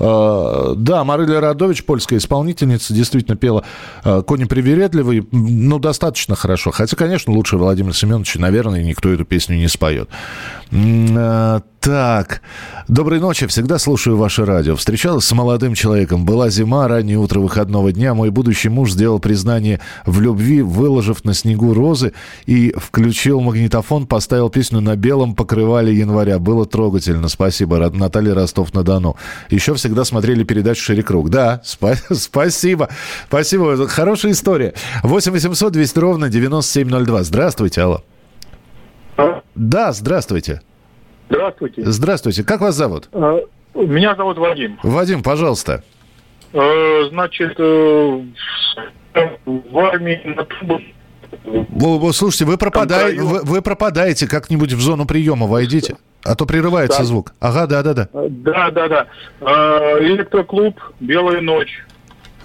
Э, 0.00 0.72
Да, 0.76 1.04
Марыля 1.04 1.40
Радович, 1.40 1.84
польская 1.84 2.16
исполнительница, 2.16 2.94
действительно 2.94 3.36
пела 3.36 3.64
«Кони 4.02 4.44
привередливый». 4.44 5.28
Ну, 5.30 5.78
достаточно 5.78 6.34
хорошо. 6.36 6.70
Хотя, 6.70 6.96
конечно, 6.96 7.32
лучше 7.34 7.58
Владимира 7.58 7.92
Семеновича, 7.92 8.40
наверное, 8.40 8.82
никто 8.82 9.10
эту 9.10 9.26
песню 9.26 9.57
не 9.58 9.68
споет. 9.68 10.08
Э, 10.70 11.60
Так, 11.80 12.42
доброй 12.88 13.20
ночи, 13.20 13.46
всегда 13.46 13.78
слушаю 13.78 14.16
ваше 14.16 14.44
радио. 14.44 14.74
Встречалась 14.76 15.24
с 15.24 15.32
молодым 15.32 15.74
человеком, 15.74 16.26
была 16.26 16.50
зима, 16.50 16.86
раннее 16.88 17.16
утро 17.18 17.38
выходного 17.40 17.92
дня. 17.92 18.12
Мой 18.14 18.30
будущий 18.30 18.68
муж 18.68 18.90
сделал 18.92 19.20
признание 19.20 19.80
в 20.04 20.20
любви, 20.20 20.60
выложив 20.60 21.24
на 21.24 21.32
снегу 21.34 21.72
розы 21.72 22.12
и 22.46 22.74
включил 22.76 23.40
магнитофон, 23.40 24.06
поставил 24.06 24.50
песню 24.50 24.80
на 24.80 24.96
белом 24.96 25.34
покрывале 25.36 25.94
января. 25.94 26.38
Было 26.40 26.66
трогательно, 26.66 27.28
спасибо, 27.28 27.78
Наталья 27.90 28.34
Ростов-на-Дону. 28.34 29.16
Еще 29.50 29.74
всегда 29.74 30.04
смотрели 30.04 30.42
передачу 30.42 30.82
«Шире 30.82 31.02
круг». 31.04 31.30
Да, 31.30 31.62
спа- 31.64 31.96
спасибо, 32.14 32.88
спасибо, 33.28 33.86
хорошая 33.88 34.32
история. 34.32 34.74
8 35.04 35.32
800 35.32 35.72
200 35.72 35.98
ровно 36.00 36.28
9702. 36.28 37.22
Здравствуйте, 37.22 37.82
алло. 39.18 39.42
Да, 39.54 39.92
здравствуйте. 39.92 40.62
Здравствуйте. 41.28 41.82
Здравствуйте. 41.84 42.44
Как 42.44 42.60
вас 42.60 42.74
зовут? 42.74 43.08
Э, 43.12 43.40
Меня 43.74 44.14
зовут 44.14 44.38
Вадим. 44.38 44.78
Вадим, 44.82 45.22
пожалуйста. 45.22 45.82
Э, 46.52 47.02
Значит, 47.10 47.54
э, 47.58 48.22
в 49.44 49.78
армии 49.78 50.20
на 50.24 50.44
трубах 50.44 50.80
Слушайте, 52.14 52.46
вы, 52.46 52.56
пропадаете, 52.56 53.20
вы, 53.20 53.42
вы 53.42 53.60
пропадаете 53.62 54.26
как-нибудь 54.26 54.72
в 54.72 54.80
зону 54.80 55.04
приема, 55.06 55.46
войдите. 55.46 55.96
А 56.24 56.34
то 56.34 56.46
прерывается 56.46 56.98
Так. 56.98 57.06
звук. 57.06 57.32
Ага, 57.40 57.66
да, 57.66 57.82
да, 57.82 57.94
да. 57.94 58.08
Да, 58.12 58.70
да, 58.70 58.88
да. 58.88 59.06
Э, 59.40 59.98
Электроклуб 60.00 60.80
«Белая 61.00 61.40
ночь». 61.40 61.84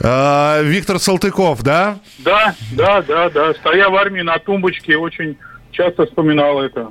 А, 0.02 0.62
Виктор 0.62 1.00
Салтыков, 1.00 1.64
да? 1.64 2.00
Да, 2.20 2.54
да, 2.76 3.02
да, 3.02 3.30
да. 3.30 3.54
Стоя 3.54 3.90
в 3.90 3.96
армии 3.96 4.22
на 4.22 4.38
тумбочке, 4.40 4.98
очень 4.98 5.38
часто 5.74 6.06
вспоминал 6.06 6.62
это. 6.62 6.90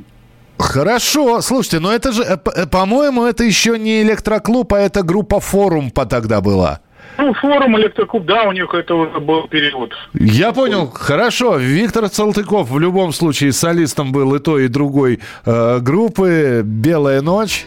Хорошо, 0.59 1.41
слушайте, 1.41 1.81
но 1.81 1.93
это 1.93 2.13
же, 2.13 2.23
э, 2.23 2.37
э, 2.55 2.67
по-моему, 2.67 3.25
это 3.25 3.45
еще 3.45 3.79
не 3.79 4.03
электроклуб, 4.03 4.73
а 4.73 4.79
это 4.79 5.03
группа 5.03 5.41
форум 5.41 5.91
по 5.91 6.07
тогда 6.07 6.41
была. 6.41 6.81
Ну, 7.19 7.35
форум 7.35 7.77
электроклуб, 7.79 8.25
да, 8.25 8.45
у 8.45 8.53
них 8.53 8.73
это 8.73 8.95
уже 8.95 9.21
был 9.21 9.49
период. 9.49 9.93
Я 10.15 10.53
понял, 10.53 10.91
хорошо. 10.91 11.57
Виктор 11.57 12.09
Салтыков 12.09 12.71
в 12.71 12.79
любом 12.79 13.13
случае 13.13 13.53
солистом 13.53 14.13
был 14.13 14.35
и 14.35 14.39
той, 14.39 14.65
и 14.65 14.69
другой 14.69 15.21
э, 15.45 15.79
группы 15.81 16.63
«Белая 16.65 17.21
ночь». 17.23 17.67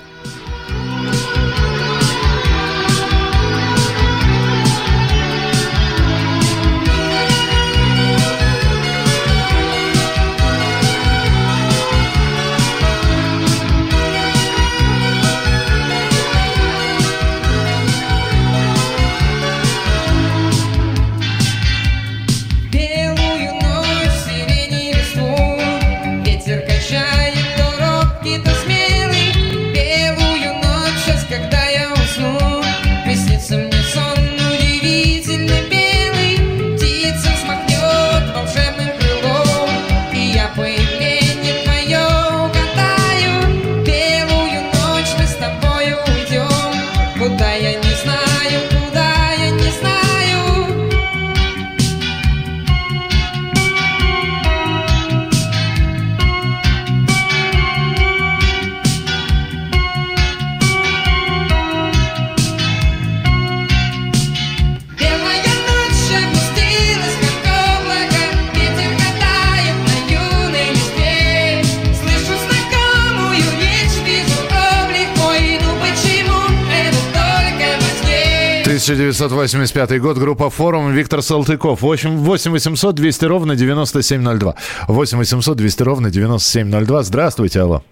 1985 78.75 80.01
год, 80.01 80.17
группа 80.17 80.49
«Форум», 80.49 80.91
Виктор 80.91 81.21
Салтыков. 81.21 81.81
8, 81.81 82.17
8 82.17 82.51
800 82.51 82.95
200 82.95 83.25
ровно 83.25 83.55
9702. 83.55 84.55
8 84.87 85.17
800 85.17 85.57
200 85.57 85.83
ровно 85.83 86.09
9702. 86.11 87.03
Здравствуйте, 87.03 87.61
алло. 87.61 87.83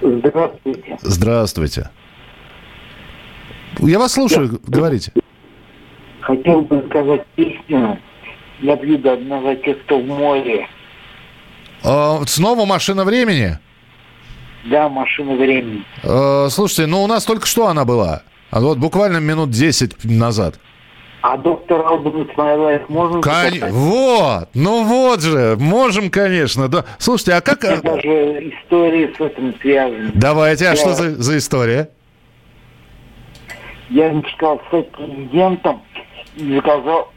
Здравствуйте. 0.00 0.98
Здравствуйте. 1.00 1.90
Я 3.78 3.98
вас 3.98 4.12
слушаю, 4.12 4.60
говорите. 4.66 5.12
Хотел 6.20 6.62
бы 6.62 6.84
сказать 6.88 7.26
песню 7.36 7.98
«Я 8.60 8.76
пью 8.76 8.98
до 8.98 9.12
одного 9.12 9.54
тех, 9.54 9.80
кто 9.84 9.98
в 9.98 10.06
море». 10.06 10.66
А, 11.82 12.22
снова 12.26 12.64
«Машина 12.64 13.04
времени»? 13.04 13.58
Да, 14.64 14.88
«Машина 14.88 15.34
времени». 15.34 15.84
Э, 16.02 16.48
слушайте, 16.50 16.86
ну 16.86 17.02
у 17.02 17.06
нас 17.06 17.24
только 17.24 17.46
что 17.46 17.68
она 17.68 17.84
была. 17.84 18.22
А 18.54 18.60
вот 18.60 18.78
буквально 18.78 19.16
минут 19.16 19.50
10 19.50 20.04
назад. 20.04 20.60
А 21.22 21.36
доктор 21.36 21.84
Албан 21.84 22.22
Исмаилаев 22.30 22.88
можно 22.88 23.20
Кон- 23.20 23.32
записать? 23.46 23.72
Вот, 23.72 24.48
ну 24.54 24.84
вот 24.84 25.22
же, 25.22 25.56
можем, 25.58 26.08
конечно. 26.08 26.68
Да. 26.68 26.84
Слушайте, 26.98 27.32
а 27.34 27.40
как... 27.40 27.64
И 27.64 27.82
даже 27.82 28.52
истории 28.62 29.12
с 29.16 29.20
этим 29.20 29.54
связаны. 29.60 30.12
Давайте, 30.14 30.66
а 30.68 30.70
Я- 30.70 30.76
что 30.76 30.94
за, 30.94 31.16
за 31.20 31.36
история? 31.38 31.88
Я 33.90 34.10
мечтал 34.10 34.60
стать 34.68 34.88
президентом 34.92 35.82
и 36.36 36.54
заказал, 36.54 37.10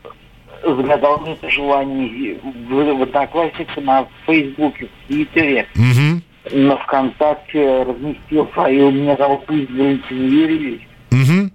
загадал 0.63 1.19
мне 1.19 1.34
это 1.34 1.50
желание 1.52 2.39
в, 2.41 2.97
в 2.97 3.02
Одноклассниках, 3.04 3.78
на 3.78 4.08
Фейсбуке, 4.26 4.88
в 4.88 5.08
Твиттере, 5.08 5.67
Мгм. 5.76 6.23
на 6.52 6.78
ВКонтакте 6.78 7.84
разместил 7.84 8.47
файл 8.47 8.89
«Меня 8.89 9.15
зовут 9.17 9.41
Валентин 9.47 10.30
Юрьевич». 10.32 10.87
Мгм. 11.12 11.52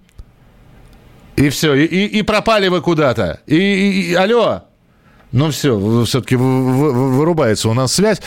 И 1.37 1.49
все, 1.49 1.75
и, 1.75 1.85
и- 1.85 2.19
и 2.19 2.23
пропали 2.23 2.69
вы 2.69 2.81
куда-то. 2.81 3.41
И, 3.47 3.57
и- 3.57 4.11
и- 4.11 4.15
алло. 4.15 4.62
Ну 5.33 5.51
все, 5.51 6.05
все-таки 6.05 6.37
вырубается 6.37 7.71
у 7.71 7.75
нас 7.75 7.95
связь. 7.95 8.21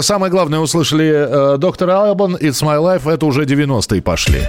Самое 0.00 0.30
главное, 0.32 0.58
услышали 0.58 1.06
э, 1.54 1.56
доктор 1.58 1.90
Албан, 1.90 2.34
It's 2.34 2.62
My 2.64 2.78
Life, 2.82 3.08
это 3.08 3.26
уже 3.26 3.44
90-е 3.44 4.02
пошли. 4.02 4.40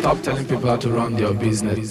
Stop 0.00 0.22
telling 0.22 0.46
people 0.46 0.66
how 0.66 0.78
to 0.78 0.90
run 0.90 1.14
their 1.14 1.34
business. 1.34 1.90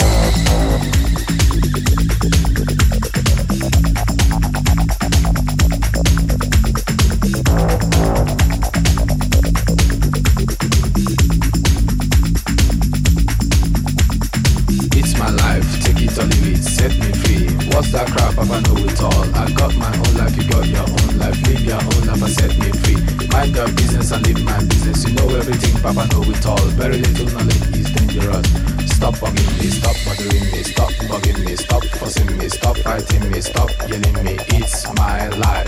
Set 16.65 16.91
me 16.97 17.11
free. 17.13 17.45
What's 17.69 17.91
that 17.91 18.07
crap? 18.07 18.35
Know 18.35 18.77
it 18.77 19.01
all. 19.03 19.23
I 19.35 19.51
got 19.51 19.75
my 19.75 19.95
own 19.95 20.17
life, 20.17 20.35
you 20.35 20.49
got 20.49 20.65
your 20.67 20.81
own 20.81 21.19
life. 21.19 21.39
Live 21.47 21.61
your 21.61 21.75
own 21.75 22.27
set 22.27 22.57
me 22.57 22.71
free. 22.71 23.27
Mind 23.27 23.55
your 23.55 23.67
business 23.67 24.11
and 24.11 24.43
my 24.43 24.57
business. 24.63 25.07
You 25.07 25.13
know 25.13 25.29
everything, 25.35 25.79
Papa 25.83 26.07
know 26.11 26.23
it 26.23 26.45
all. 26.47 26.57
Very 26.69 26.97
little 26.97 27.27
knowledge 27.27 27.78
dangerous. 28.09 28.47
Stop 28.91 29.15
bugging 29.15 29.59
me, 29.59 29.69
stop 29.69 29.95
bothering 30.05 30.51
me, 30.51 30.63
stop 30.63 30.91
bugging 31.09 31.45
me, 31.45 31.55
stop 31.55 31.83
fussing 31.83 32.37
me, 32.37 32.49
stop 32.49 32.77
fighting 32.77 33.31
me, 33.31 33.41
stop 33.41 33.69
yelling 33.87 34.23
me. 34.23 34.37
It's 34.49 34.85
my 34.95 35.27
life. 35.29 35.67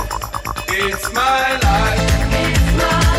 It's 0.68 1.14
my 1.14 1.58
life. 1.64 2.00
It's 2.34 2.78
my 2.78 2.84
life, 2.84 3.11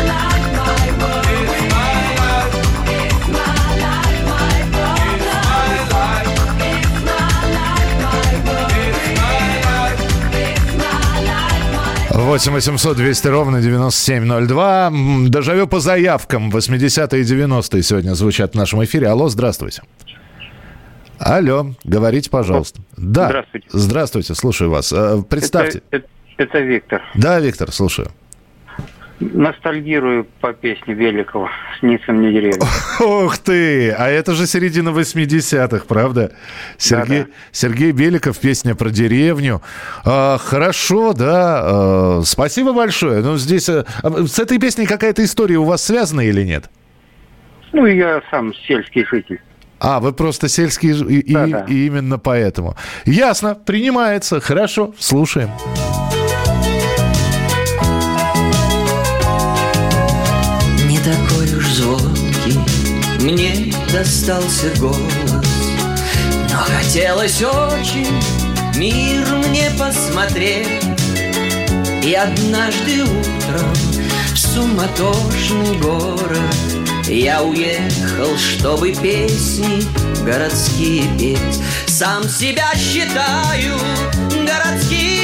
8 12.13 12.51
800 12.53 12.95
200 12.97 13.27
ровно 13.27 13.61
9702. 13.61 14.87
М, 14.87 15.29
Дежавю 15.31 15.67
по 15.67 15.79
заявкам. 15.79 16.51
80-е 16.51 17.21
и 17.21 17.23
90-е 17.23 17.83
сегодня 17.83 18.13
звучат 18.15 18.53
в 18.53 18.57
нашем 18.57 18.83
эфире. 18.83 19.07
Алло, 19.09 19.29
здравствуйте. 19.29 19.81
Алло, 21.19 21.67
говорите, 21.83 22.29
пожалуйста. 22.29 22.81
Да. 22.97 23.27
Здравствуйте. 23.27 23.67
Здравствуйте, 23.71 24.35
слушаю 24.35 24.69
вас. 24.69 24.91
Э, 24.93 25.23
Представьте. 25.29 25.81
Это, 25.91 25.97
это- 25.97 26.07
это 26.37 26.59
Виктор. 26.59 27.01
Да, 27.15 27.39
Виктор, 27.39 27.71
слушаю. 27.71 28.09
Ностальгирую 29.33 30.25
по 30.41 30.53
песне 30.53 30.93
Великого 30.93 31.49
«Снится 31.79 32.11
мне 32.11 32.31
деревья». 32.31 32.59
Ух 32.99 33.37
ты! 33.37 33.91
А 33.91 34.07
это 34.09 34.33
же 34.33 34.45
середина 34.47 34.89
80-х, 34.89 35.85
правда? 35.87 36.31
Сергей, 36.77 37.25
Сергей 37.51 37.91
Беликов, 37.91 38.37
песня 38.39 38.75
про 38.75 38.89
деревню. 38.89 39.61
А, 40.05 40.37
хорошо, 40.37 41.13
да. 41.13 41.61
а, 41.63 42.21
спасибо 42.25 42.73
большое. 42.73 43.21
Ну, 43.21 43.37
здесь... 43.37 43.69
а, 43.69 43.85
а, 44.03 44.25
с 44.25 44.39
этой 44.39 44.59
песней 44.59 44.85
какая-то 44.85 45.23
история 45.23 45.57
у 45.57 45.63
вас 45.65 45.83
связана 45.83 46.21
или 46.21 46.43
нет? 46.43 46.69
Ну, 47.71 47.85
я 47.87 48.21
сам 48.29 48.53
сельский 48.67 49.05
житель. 49.09 49.39
А, 49.79 49.99
вы 49.99 50.13
просто 50.13 50.47
сельский... 50.47 50.93
ж- 50.93 51.05
И, 51.09 51.33
Да-да. 51.33 51.65
и 51.67 51.87
именно 51.87 52.17
поэтому. 52.19 52.75
Ясно, 53.05 53.55
принимается. 53.55 54.39
Хорошо, 54.39 54.93
слушаем. 54.97 55.49
Не 55.49 56.02
достался 63.93 64.69
голос, 64.79 64.97
Но 66.49 66.57
хотелось 66.57 67.43
очень 67.43 68.19
мир 68.75 69.23
мне 69.35 69.69
посмотреть. 69.77 70.83
И 72.01 72.15
однажды 72.15 73.03
утром 73.03 73.71
в 74.33 74.37
суматошный 74.37 75.77
город 75.77 76.39
Я 77.07 77.43
уехал, 77.43 78.35
чтобы 78.37 78.93
песни 78.93 79.83
городские 80.25 81.03
петь. 81.19 81.61
Сам 81.85 82.27
себя 82.27 82.71
считаю 82.75 83.77
городским 84.45 85.22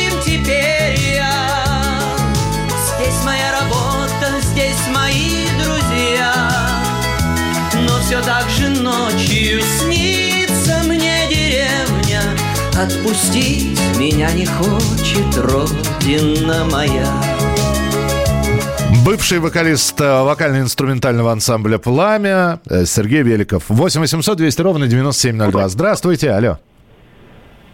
все 8.10 8.24
так 8.24 8.50
же 8.50 8.68
ночью 8.70 9.62
снится 9.62 10.82
мне 10.88 11.28
деревня. 11.30 12.22
Отпустить 12.76 13.80
меня 14.00 14.32
не 14.34 14.48
хочет 14.48 15.38
родина 15.38 16.66
моя. 16.72 17.06
Бывший 19.06 19.38
вокалист 19.38 20.02
э, 20.02 20.24
вокально-инструментального 20.24 21.32
ансамбля 21.32 21.78
«Пламя» 21.78 22.60
э, 22.68 22.86
Сергей 22.86 23.22
Беликов. 23.22 23.66
8 23.68 24.02
800 24.02 24.38
200 24.40 24.62
ровно 24.64 24.88
9702. 24.88 25.70
Здравствуйте, 25.70 26.32
алло. 26.32 26.58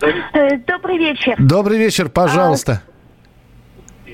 Э, 0.01 0.57
Добрый 0.67 0.97
вечер. 0.97 1.35
Добрый 1.39 1.77
вечер, 1.77 2.09
пожалуйста. 2.09 2.81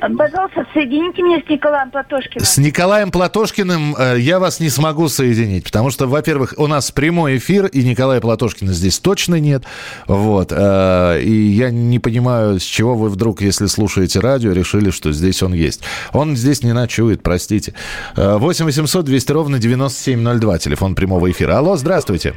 Пожалуйста, 0.02 0.66
соедините 0.74 1.22
меня 1.22 1.42
с 1.46 1.50
Николаем 1.50 1.92
Платошкиным. 1.92 2.44
С 2.46 2.58
Николаем 2.58 3.12
Платошкиным 3.12 3.96
э, 3.96 4.16
я 4.20 4.40
вас 4.40 4.60
не 4.60 4.70
смогу 4.70 5.08
соединить, 5.10 5.66
потому 5.66 5.92
что, 5.92 6.08
во-первых, 6.08 6.56
у 6.58 6.66
нас 6.66 6.92
прямой 6.92 7.38
эфир, 7.38 7.68
и 7.68 7.84
Николая 7.84 8.20
Платошкина 8.20 8.74
здесь 8.74 8.98
точно 9.00 9.36
нет. 9.36 9.64
Вот. 10.08 10.52
э, 10.52 11.22
и 11.22 11.32
я 11.32 11.70
не 11.70 12.00
понимаю, 12.00 12.60
с 12.60 12.64
чего 12.64 12.96
вы 12.96 13.10
вдруг, 13.10 13.42
если 13.42 13.68
слушаете 13.68 14.20
радио, 14.20 14.54
решили, 14.54 14.90
что 14.90 15.12
здесь 15.12 15.44
он 15.44 15.54
есть. 15.54 15.84
Он 16.14 16.36
здесь 16.36 16.64
не 16.64 16.74
ночует, 16.74 17.22
простите. 17.22 17.76
Э, 18.18 18.38
8 18.38 18.66
800 18.66 19.06
200 19.06 19.32
ровно 19.32 19.60
9702, 19.60 20.58
телефон 20.58 20.96
прямого 20.96 21.30
эфира. 21.30 21.58
Алло, 21.58 21.76
здравствуйте. 21.76 22.34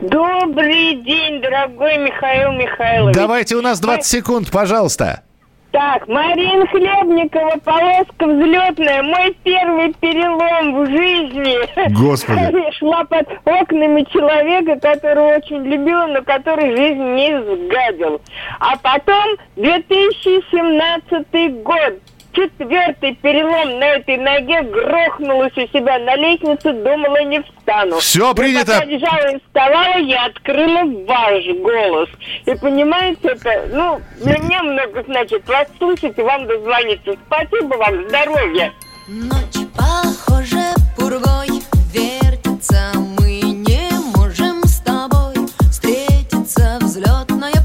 Добрый 0.00 1.04
день, 1.04 1.40
дорогой 1.40 1.98
Михаил 1.98 2.52
Михайлович. 2.52 3.14
Давайте 3.14 3.54
у 3.54 3.62
нас 3.62 3.78
20 3.78 4.04
секунд, 4.04 4.50
пожалуйста. 4.50 5.22
Так, 5.70 6.08
Марина 6.08 6.66
Хлебникова, 6.68 7.58
полоска 7.62 8.26
взлетная, 8.26 9.02
мой 9.02 9.36
первый 9.44 9.92
перелом 10.00 10.82
в 10.82 10.86
жизни. 10.86 11.58
Господи. 11.94 12.40
Я 12.64 12.72
шла 12.72 13.04
под 13.04 13.28
окнами 13.44 14.06
человека, 14.10 14.80
которого 14.80 15.36
очень 15.36 15.62
любила, 15.64 16.06
но 16.06 16.22
который 16.22 16.74
жизнь 16.74 17.02
не 17.02 17.38
сгадил. 17.42 18.22
А 18.60 18.78
потом 18.78 19.36
2017 19.56 21.62
год. 21.62 21.98
Четвертый 22.38 23.16
перелом 23.16 23.80
на 23.80 23.84
этой 23.96 24.16
ноге 24.16 24.62
грохнулась 24.62 25.56
у 25.56 25.66
себя 25.76 25.98
на 25.98 26.14
лестнице, 26.14 26.72
думала, 26.72 27.24
не 27.24 27.42
встану. 27.42 27.98
Но 28.14 28.32
принято. 28.32 28.74
Пока 28.74 28.84
лежала 28.84 29.34
и 29.34 29.40
вставала, 29.40 29.98
я 29.98 30.26
открыла 30.26 30.84
ваш 31.04 31.44
голос. 31.56 32.08
И 32.46 32.54
понимаете, 32.54 33.30
это, 33.30 33.68
ну, 33.72 34.00
для 34.22 34.38
меня 34.38 34.62
много 34.62 35.02
значит 35.02 35.48
вас 35.48 35.66
слушать 35.78 36.16
и 36.16 36.22
вам 36.22 36.46
дозвониться. 36.46 37.16
Спасибо 37.26 37.74
вам, 37.74 38.08
здоровья. 38.08 38.72
Ночь, 39.08 39.66
похоже, 39.76 40.62
пургой 40.96 41.48
вертится 41.92 42.92
Мы 42.94 43.40
не 43.40 43.90
можем 44.14 44.62
с 44.62 44.80
тобой 44.82 45.34
встретиться 45.72 46.78
Взлетная 46.80 47.57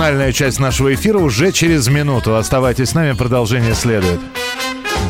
финальная 0.00 0.32
часть 0.32 0.58
нашего 0.58 0.94
эфира 0.94 1.18
уже 1.18 1.52
через 1.52 1.88
минуту. 1.88 2.34
Оставайтесь 2.34 2.88
с 2.88 2.94
нами, 2.94 3.12
продолжение 3.12 3.74
следует. 3.74 4.18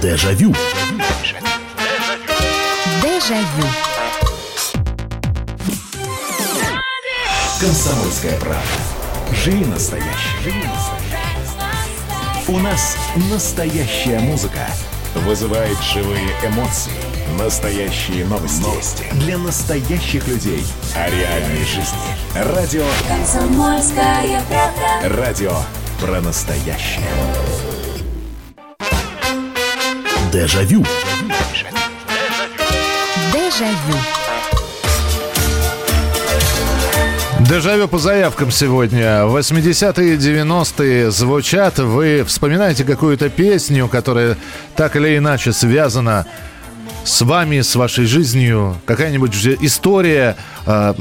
Дежавю. 0.02 0.52
Дежавю. 3.00 3.66
Комсомольская 7.60 8.36
правда. 8.40 8.64
Живи 9.44 9.64
настоящий. 9.64 10.08
Живи 10.42 10.64
настоящий. 10.64 12.48
У 12.48 12.58
нас 12.58 12.96
настоящая 13.30 14.18
музыка. 14.18 14.66
Вызывает 15.14 15.78
живые 15.94 16.34
эмоции. 16.44 17.09
Настоящие 17.38 18.24
новости. 18.24 18.62
Новости. 18.62 19.04
Для 19.12 19.38
настоящих 19.38 20.26
людей. 20.26 20.64
О 20.96 21.08
реальной 21.08 21.64
жизни. 21.64 21.98
Радио. 22.34 22.84
Комсомольская 23.08 24.42
правда. 24.48 25.16
Радио 25.16 25.52
про 26.00 26.20
настоящее. 26.20 27.04
Дежавю. 30.32 30.84
Дежавю. 33.32 33.98
Дежавю 37.40 37.88
по 37.88 37.98
заявкам 37.98 38.50
сегодня. 38.50 39.24
80-е, 39.24 40.16
90-е 40.16 41.10
звучат. 41.10 41.78
Вы 41.78 42.24
вспоминаете 42.24 42.84
какую-то 42.84 43.28
песню, 43.28 43.88
которая 43.88 44.36
так 44.76 44.94
или 44.96 45.16
иначе 45.16 45.52
связана 45.52 46.26
с 46.26 46.49
вами, 47.20 47.60
с 47.60 47.74
вашей 47.76 48.04
жизнью. 48.04 48.76
Какая-нибудь 48.86 49.34
история 49.60 50.36
э, 50.66 50.94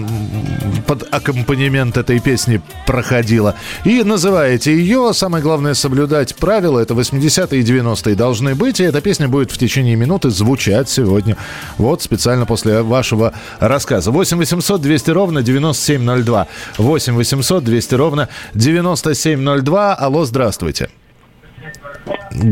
под 0.88 1.08
аккомпанемент 1.14 1.98
этой 1.98 2.20
песни 2.20 2.62
проходила. 2.86 3.56
И 3.84 4.04
называете 4.04 4.76
ее. 4.76 5.12
Самое 5.14 5.44
главное 5.44 5.74
соблюдать 5.74 6.36
правила. 6.36 6.80
Это 6.80 6.94
80-е 6.94 7.60
и 7.60 7.64
90-е 7.64 8.16
должны 8.16 8.56
быть. 8.56 8.80
И 8.80 8.84
эта 8.84 9.02
песня 9.02 9.28
будет 9.28 9.52
в 9.52 9.58
течение 9.58 9.96
минуты 9.96 10.30
звучать 10.30 10.90
сегодня. 10.90 11.38
Вот 11.78 12.02
специально 12.02 12.46
после 12.46 12.82
вашего 12.82 13.34
рассказа. 13.60 14.12
8 14.12 14.38
800 14.38 14.82
200 14.82 15.12
ровно 15.12 15.42
9702. 15.42 16.48
8 16.78 17.14
800 17.16 17.64
200 17.64 17.96
ровно 17.96 18.30
9702. 18.54 19.96
Алло, 19.96 20.26
здравствуйте. 20.26 20.90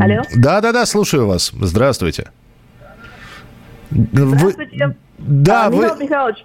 Алло. 0.02 0.22
Да-да-да, 0.36 0.86
слушаю 0.86 1.28
вас. 1.28 1.52
Здравствуйте. 1.54 2.30
Вы- 3.91 4.53
да, 5.19 5.65
А, 5.65 5.69
вы, 5.71 5.89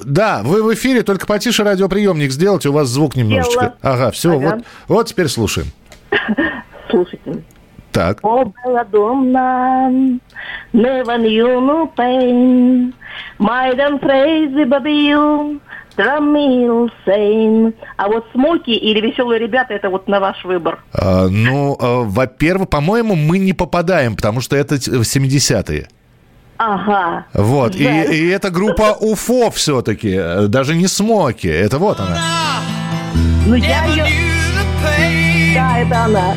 да, 0.05 0.43
вы 0.43 0.62
в 0.62 0.72
эфире, 0.74 1.03
только 1.03 1.26
потише 1.26 1.62
радиоприемник 1.62 2.30
сделайте, 2.32 2.70
у 2.70 2.72
вас 2.72 2.88
звук 2.88 3.16
немножечко. 3.16 3.51
Сделала. 3.53 3.74
Ага, 3.82 4.11
все, 4.12 4.30
Ага. 4.36 4.55
вот, 4.57 4.64
вот 4.88 5.07
теперь 5.09 5.28
слушаем. 5.28 5.68
Слушайте. 6.90 7.43
Так. 7.90 8.20
О, 8.22 8.45
no 11.61 11.90
pain. 11.95 12.93
My 13.38 13.74
damn 13.76 14.01
crazy 14.01 14.64
baby 14.64 15.11
you, 15.11 15.61
Трамил 15.97 16.90
Сейн. 17.05 17.74
А 17.99 18.09
вот 18.09 18.26
смоки 18.32 18.70
или 18.70 19.01
веселые 19.07 19.38
ребята, 19.38 19.74
это 19.74 19.90
вот 19.90 20.09
на 20.09 20.20
ваш 20.20 20.43
выбор. 20.45 20.82
А, 20.95 21.28
ну, 21.28 21.76
а, 21.78 22.03
во-первых, 22.05 22.70
по-моему, 22.70 23.14
мы 23.14 23.38
не 23.38 23.53
попадаем, 23.53 24.16
потому 24.16 24.40
что 24.40 24.57
это 24.57 24.78
т- 24.82 24.90
70-е. 25.05 25.88
Ага. 26.59 27.27
Вот, 27.35 27.75
и, 27.75 27.85
и 27.85 28.29
это 28.29 28.51
группа 28.51 28.97
УФО 29.01 29.51
все-таки, 29.51 30.15
э, 30.15 30.47
даже 30.49 30.75
не 30.75 30.87
Смоки, 30.87 31.49
это 31.49 31.79
вот 31.79 31.99
она. 32.01 32.19
Ну 33.47 33.55
я 33.55 33.85
ее... 33.87 34.07
Да, 35.55 35.79
это 35.79 36.05
она. 36.05 36.35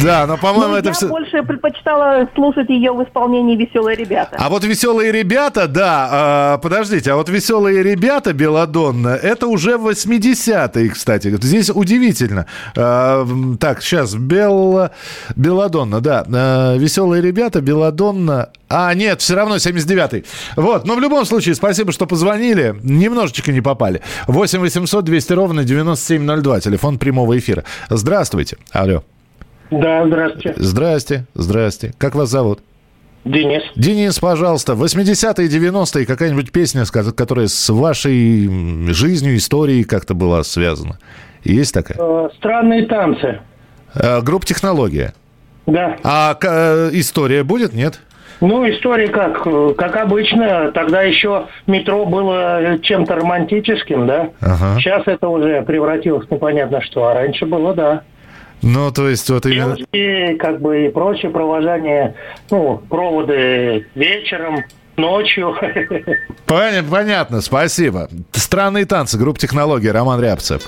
Да, 0.00 0.26
но, 0.26 0.36
по-моему, 0.36 0.72
Ну, 0.72 0.76
это 0.78 0.88
я 0.88 0.94
все... 0.94 1.08
больше 1.08 1.42
предпочитала 1.42 2.28
слушать 2.34 2.68
ее 2.68 2.92
в 2.92 3.02
исполнении 3.04 3.56
«Веселые 3.56 3.96
ребята». 3.96 4.36
А 4.38 4.48
вот 4.48 4.64
веселые 4.64 5.12
ребята, 5.12 5.68
да, 5.68 6.08
а, 6.10 6.58
подождите, 6.58 7.12
а 7.12 7.16
вот 7.16 7.28
веселые 7.28 7.82
ребята 7.82 8.32
Беладонна, 8.32 9.08
это 9.10 9.46
уже 9.46 9.72
80-е, 9.76 10.88
кстати. 10.88 11.36
Здесь 11.40 11.70
удивительно. 11.70 12.46
М, 12.74 13.58
так, 13.58 13.82
сейчас, 13.82 14.14
Бел... 14.14 14.90
Беладонна, 15.36 16.00
да. 16.00 16.24
А, 16.32 16.76
веселые 16.76 17.22
ребята, 17.22 17.60
Беладонна. 17.60 18.50
А, 18.68 18.94
нет, 18.94 19.20
все 19.20 19.34
равно 19.36 19.56
79-й. 19.56 20.24
Вот, 20.56 20.86
но 20.86 20.94
в 20.96 21.00
любом 21.00 21.24
случае, 21.26 21.54
спасибо, 21.54 21.92
что 21.92 22.06
позвонили. 22.06 22.74
Немножечко 22.82 23.52
не 23.52 23.60
попали. 23.60 24.00
8 24.26 24.58
800 24.60 25.04
200 25.04 25.32
ровно 25.34 25.64
9702, 25.64 26.60
телефон 26.60 26.98
прямого 26.98 27.38
эфира. 27.38 27.64
Здравствуйте. 27.90 28.56
Алло. 28.72 29.04
Да, 29.72 30.06
здравствуйте. 30.06 30.54
Здрасте, 30.56 31.24
здрасте. 31.34 31.94
Как 31.96 32.14
вас 32.14 32.28
зовут? 32.28 32.60
Денис. 33.24 33.62
Денис, 33.74 34.18
пожалуйста, 34.18 34.74
80-е, 34.74 35.48
90-е, 35.48 36.04
какая-нибудь 36.04 36.52
песня, 36.52 36.84
которая 36.84 37.46
с 37.46 37.68
вашей 37.70 38.92
жизнью, 38.92 39.36
историей 39.36 39.84
как-то 39.84 40.12
была 40.14 40.42
связана? 40.42 40.98
Есть 41.42 41.72
такая? 41.72 41.96
Э, 41.98 42.28
Странные 42.36 42.86
танцы. 42.86 43.40
Э, 43.94 44.20
группа 44.20 44.44
«Технология». 44.44 45.14
Да. 45.66 45.96
А 46.02 46.36
э, 46.42 46.90
история 46.92 47.42
будет, 47.42 47.72
нет? 47.72 48.00
Ну, 48.40 48.68
история 48.68 49.08
как? 49.08 49.44
Как 49.76 49.96
обычно, 49.96 50.72
тогда 50.72 51.02
еще 51.02 51.46
метро 51.66 52.04
было 52.04 52.78
чем-то 52.82 53.14
романтическим, 53.14 54.06
да? 54.06 54.30
Ага. 54.40 54.78
Сейчас 54.80 55.04
это 55.06 55.28
уже 55.28 55.62
превратилось 55.62 56.28
непонятно 56.28 56.82
что, 56.82 57.06
а 57.06 57.14
раньше 57.14 57.46
было, 57.46 57.72
да. 57.72 58.02
Ну, 58.62 58.92
то 58.92 59.08
есть 59.08 59.28
вот 59.28 59.44
именно... 59.46 59.76
И 59.92 60.34
как 60.36 60.60
бы 60.60 60.86
и 60.86 60.88
прочее 60.88 61.30
провожание, 61.30 62.14
ну, 62.50 62.80
проводы 62.88 63.86
вечером, 63.94 64.64
ночью. 64.96 65.54
Понятно, 66.46 66.90
понятно, 66.90 67.40
спасибо. 67.40 68.08
Странные 68.32 68.84
танцы, 68.84 69.18
группа 69.18 69.38
«Технология», 69.40 69.90
Роман 69.90 70.20
Рябцев. 70.20 70.62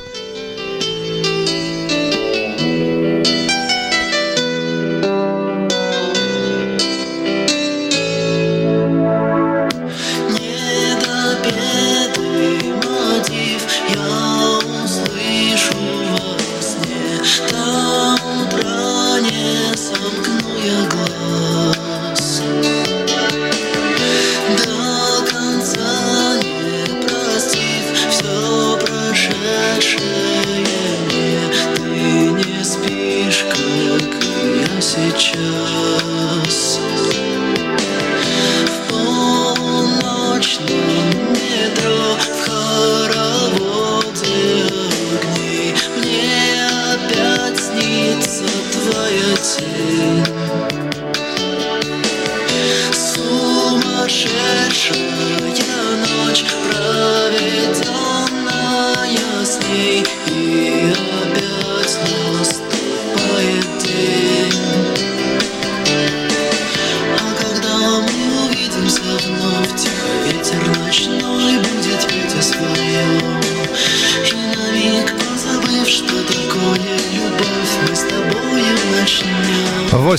Снится 48.94 50.23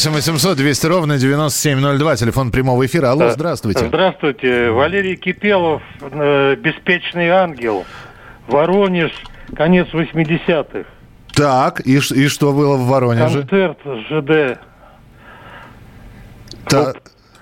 8 0.05 0.13
800 0.13 0.57
200 0.57 0.85
ровно 0.87 1.17
9702, 1.17 2.15
телефон 2.15 2.51
прямого 2.51 2.85
эфира. 2.85 3.09
Алло, 3.11 3.29
здравствуйте. 3.31 3.87
Здравствуйте. 3.87 4.69
Валерий 4.69 5.15
Кипелов, 5.15 5.81
э, 5.99 6.55
«Беспечный 6.57 7.29
ангел», 7.29 7.85
Воронеж, 8.47 9.11
конец 9.55 9.87
80-х. 9.93 10.87
Так, 11.33 11.81
и, 11.87 11.95
и 11.95 12.27
что 12.27 12.53
было 12.53 12.75
в 12.77 12.85
Воронеже? 12.87 13.39
Концерт 13.39 13.77
ЖД. 14.09 14.59
Та- 16.69 16.93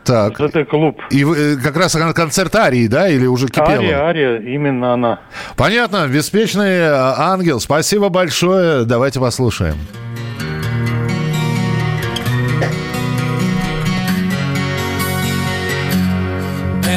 Так. 0.06 0.40
Это 0.40 0.64
клуб. 0.66 1.02
И 1.12 1.24
вы, 1.26 1.38
э, 1.38 1.56
как 1.58 1.76
раз 1.78 1.94
кон- 1.94 2.14
концерт 2.14 2.56
Арии, 2.56 2.88
да, 2.88 3.08
или 3.10 3.26
уже 3.26 3.48
Кипелова? 3.48 3.74
Ария, 3.74 4.00
Ария, 4.06 4.38
именно 4.40 4.94
она. 4.94 5.20
Понятно, 5.58 6.08
беспечный 6.08 6.78
э, 6.80 7.14
ангел. 7.18 7.60
Спасибо 7.60 8.08
большое. 8.10 8.86
Давайте 8.86 9.20
послушаем. 9.20 9.76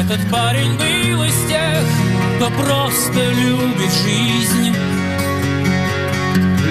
Этот 0.09 0.31
парень 0.31 0.71
был 0.77 1.23
из 1.25 1.35
тех, 1.49 1.83
кто 2.37 2.49
просто 2.51 3.29
любит 3.29 3.91
жизнь. 3.91 4.73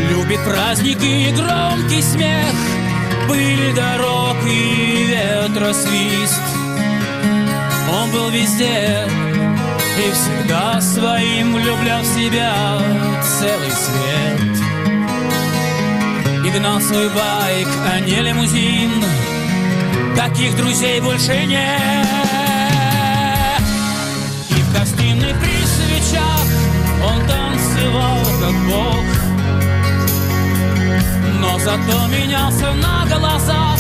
Любит 0.08 0.40
праздники 0.42 1.04
и 1.04 1.32
громкий 1.32 2.00
смех. 2.00 2.54
Пыль 3.28 3.74
дорог 3.74 4.38
и 4.46 5.08
ветра 5.08 5.74
свист. 5.74 6.40
Он 7.92 8.10
был 8.10 8.30
везде 8.30 9.06
и 9.98 10.12
всегда 10.12 10.80
своим 10.80 11.56
влюблял 11.56 12.00
в 12.00 12.06
себя 12.06 12.54
целый 13.38 13.70
свет. 13.70 14.56
И 16.42 16.58
гнал 16.58 16.80
свой 16.80 17.10
байк, 17.10 17.68
а 17.92 18.00
не 18.00 18.16
лимузин 18.22 19.04
Таких 20.16 20.56
друзей 20.56 21.00
больше 21.02 21.44
нет 21.44 22.25
гостиной 24.78 25.34
при 25.40 25.64
свечах. 25.64 26.46
Он 27.04 27.20
танцевал 27.26 28.18
как 28.40 28.54
бог. 28.68 29.04
Но 31.40 31.58
зато 31.58 32.06
менялся 32.08 32.72
на 32.72 33.06
глазах. 33.06 33.78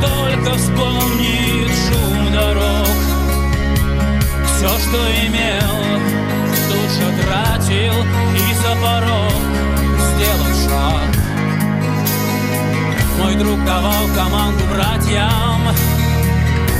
Только 0.00 0.54
вспомнит 0.56 1.70
шум 1.84 2.32
дорог. 2.32 2.96
Все, 4.46 4.68
что 4.68 4.98
имел, 5.26 5.74
тут 6.68 6.90
же 6.90 7.06
тратил. 7.22 7.94
И 8.34 8.54
за 8.54 8.74
порог 8.82 9.42
сделал 10.10 10.54
шаг. 10.64 11.08
Мой 13.18 13.34
друг 13.36 13.64
давал 13.64 14.06
команду 14.14 14.64
братьям, 14.72 15.62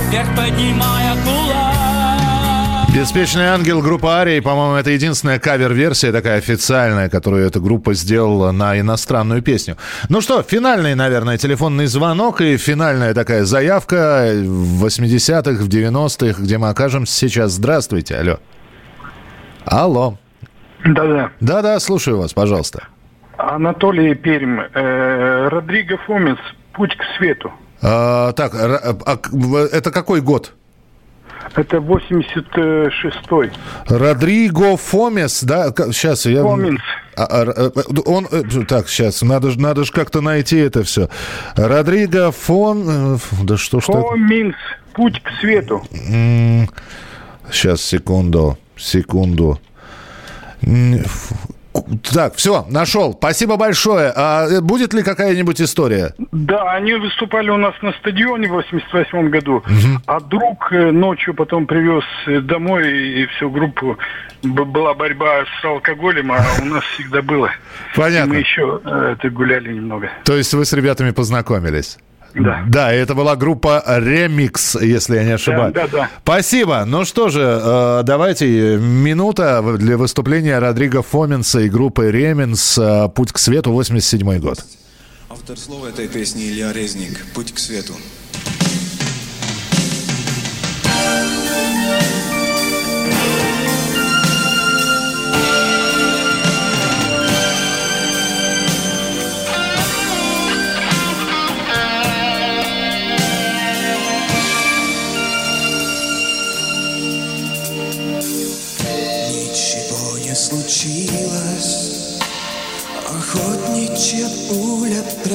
вверх 0.09 0.35
поднимая 0.35 1.15
кулак. 1.23 1.74
Беспечный 2.95 3.47
ангел 3.47 3.81
группа 3.81 4.19
Арии, 4.19 4.39
по-моему, 4.39 4.75
это 4.75 4.89
единственная 4.89 5.37
кавер-версия 5.37 6.13
такая 6.13 6.37
официальная, 6.37 7.09
которую 7.09 7.45
эта 7.45 7.59
группа 7.59 7.93
сделала 7.93 8.53
на 8.53 8.79
иностранную 8.79 9.41
песню. 9.41 9.75
Ну 10.07 10.21
что, 10.21 10.41
финальный, 10.41 10.95
наверное, 10.95 11.37
телефонный 11.37 11.87
звонок 11.87 12.39
и 12.39 12.55
финальная 12.55 13.13
такая 13.13 13.43
заявка 13.43 14.31
в 14.33 14.85
80-х, 14.85 15.61
в 15.61 15.67
90-х, 15.67 16.41
где 16.41 16.57
мы 16.57 16.69
окажемся 16.69 17.13
сейчас. 17.13 17.51
Здравствуйте, 17.51 18.15
алло. 18.15 18.39
Алло. 19.65 20.17
Да-да. 20.85 21.31
Да-да, 21.41 21.77
слушаю 21.81 22.17
вас, 22.17 22.33
пожалуйста. 22.33 22.87
Анатолий 23.37 24.15
Пермь, 24.15 24.61
э, 24.73 25.49
Родриго 25.49 25.97
Фомец, 26.07 26.37
«Путь 26.71 26.95
к 26.95 27.03
свету». 27.17 27.51
А, 27.81 28.31
так, 28.31 28.53
а 28.55 29.19
это 29.73 29.91
какой 29.91 30.21
год? 30.21 30.53
Это 31.55 31.77
86-й. 31.77 33.51
Родриго 33.87 34.77
Фомес, 34.77 35.43
да, 35.43 35.67
сейчас 35.91 36.25
я... 36.25 36.43
Фоминс. 36.43 36.81
А, 37.17 37.23
а, 37.23 37.45
э, 37.45 37.69
он, 38.05 38.27
э, 38.31 38.43
так, 38.67 38.89
сейчас, 38.89 39.21
надо 39.21 39.51
же 39.51 39.59
надо 39.59 39.85
ж 39.85 39.91
как-то 39.91 40.21
найти 40.21 40.57
это 40.57 40.83
все. 40.83 41.09
Родриго 41.55 42.31
Фон... 42.31 43.15
э, 43.15 43.17
Да 43.43 43.57
что 43.57 43.79
ж? 43.79 43.85
Фоминс, 43.85 44.55
«Путь 44.93 45.21
к 45.21 45.29
свету». 45.39 45.83
Сейчас, 47.51 47.81
секунду, 47.81 48.57
секунду. 48.77 49.59
Так, 52.13 52.35
все, 52.35 52.65
нашел. 52.69 53.13
Спасибо 53.13 53.57
большое. 53.57 54.11
А 54.15 54.47
э, 54.47 54.61
будет 54.61 54.93
ли 54.93 55.03
какая-нибудь 55.03 55.61
история? 55.61 56.13
Да, 56.31 56.71
они 56.71 56.93
выступали 56.93 57.49
у 57.49 57.57
нас 57.57 57.73
на 57.81 57.91
стадионе 57.93 58.47
в 58.47 58.51
88 58.51 59.29
году, 59.29 59.63
а 60.05 60.19
друг 60.19 60.71
э, 60.71 60.91
ночью 60.91 61.33
потом 61.33 61.67
привез 61.67 62.03
э, 62.27 62.39
домой 62.39 63.21
и 63.21 63.25
всю 63.27 63.49
группу. 63.49 63.97
Была 64.43 64.93
борьба 64.93 65.45
с 65.61 65.65
алкоголем, 65.65 66.31
а 66.31 66.43
у 66.61 66.65
нас 66.65 66.83
всегда 66.95 67.21
было. 67.21 67.49
Понятно. 67.95 68.33
И 68.33 68.35
мы 68.35 68.39
еще 68.39 68.81
это 68.83 69.29
гуляли 69.29 69.73
немного. 69.73 70.09
То 70.23 70.35
есть 70.35 70.53
вы 70.53 70.65
с 70.65 70.73
ребятами 70.73 71.11
познакомились? 71.11 71.97
Да. 72.35 72.63
Да, 72.67 72.91
это 72.91 73.15
была 73.15 73.35
группа 73.35 73.83
Remix, 73.87 74.83
если 74.83 75.15
я 75.15 75.23
не 75.23 75.31
ошибаюсь. 75.31 75.73
Да, 75.73 75.87
да, 75.87 75.97
да. 75.97 76.09
Спасибо. 76.21 76.83
Ну 76.85 77.05
что 77.05 77.29
же, 77.29 77.41
э, 77.41 78.01
давайте 78.03 78.77
минута 78.77 79.63
для 79.77 79.97
выступления 79.97 80.59
Родриго 80.59 81.01
Фоменса 81.01 81.61
и 81.61 81.69
группы 81.69 82.11
Реминс 82.11 82.77
э, 82.77 83.09
«Путь 83.15 83.31
к 83.31 83.37
свету», 83.37 83.71
87 83.71 84.39
год. 84.39 84.59
Автор 85.29 85.57
слова 85.57 85.87
этой 85.87 86.07
песни 86.07 86.49
Илья 86.49 86.73
Резник. 86.73 87.25
Путь 87.33 87.53
к 87.53 87.59
свету. 87.59 87.93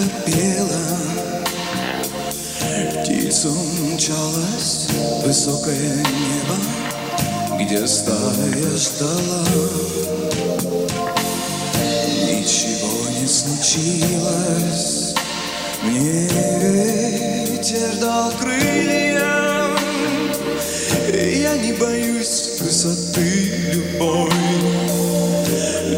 Пуля 0.00 0.10
пропела. 0.24 0.98
Птица 3.02 3.48
умчалась 3.48 4.88
в 4.90 5.26
высокое 5.26 5.96
небо, 5.96 6.56
где 7.60 7.86
стая 7.86 8.76
ждала. 8.76 9.44
Ничего 12.28 13.08
не 13.20 13.26
случилось, 13.26 15.14
мне 15.82 16.28
ветер 16.60 17.96
дал 18.00 18.32
крылья, 18.40 19.76
я 21.12 21.56
не 21.58 21.72
боюсь 21.72 22.60
высоты 22.60 23.52
любой, 23.72 24.30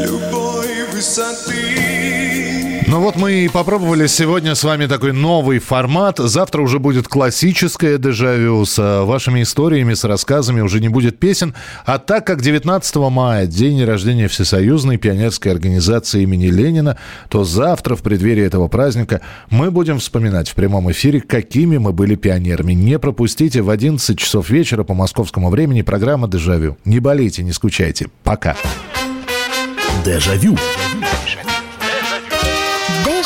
любой 0.00 0.86
высоты. 0.92 2.21
Ну 2.92 3.00
вот 3.00 3.16
мы 3.16 3.46
и 3.46 3.48
попробовали 3.48 4.06
сегодня 4.06 4.54
с 4.54 4.62
вами 4.64 4.84
такой 4.84 5.14
новый 5.14 5.60
формат. 5.60 6.18
Завтра 6.18 6.60
уже 6.60 6.78
будет 6.78 7.08
классическое 7.08 7.96
дежавю 7.96 8.62
с 8.66 8.78
э, 8.78 9.00
вашими 9.04 9.44
историями, 9.44 9.94
с 9.94 10.04
рассказами. 10.04 10.60
Уже 10.60 10.78
не 10.78 10.90
будет 10.90 11.18
песен. 11.18 11.54
А 11.86 11.98
так 11.98 12.26
как 12.26 12.42
19 12.42 12.94
мая, 12.96 13.46
день 13.46 13.82
рождения 13.82 14.28
Всесоюзной 14.28 14.98
пионерской 14.98 15.52
организации 15.52 16.24
имени 16.24 16.48
Ленина, 16.48 16.98
то 17.30 17.44
завтра, 17.44 17.96
в 17.96 18.02
преддверии 18.02 18.44
этого 18.44 18.68
праздника, 18.68 19.22
мы 19.48 19.70
будем 19.70 19.98
вспоминать 19.98 20.50
в 20.50 20.54
прямом 20.54 20.92
эфире, 20.92 21.22
какими 21.22 21.78
мы 21.78 21.94
были 21.94 22.14
пионерами. 22.14 22.74
Не 22.74 22.98
пропустите 22.98 23.62
в 23.62 23.70
11 23.70 24.18
часов 24.18 24.50
вечера 24.50 24.84
по 24.84 24.92
московскому 24.92 25.48
времени 25.48 25.80
программа 25.80 26.28
«Дежавю». 26.28 26.76
Не 26.84 27.00
болейте, 27.00 27.42
не 27.42 27.52
скучайте. 27.52 28.08
Пока. 28.22 28.54
Дежавю. 30.04 30.58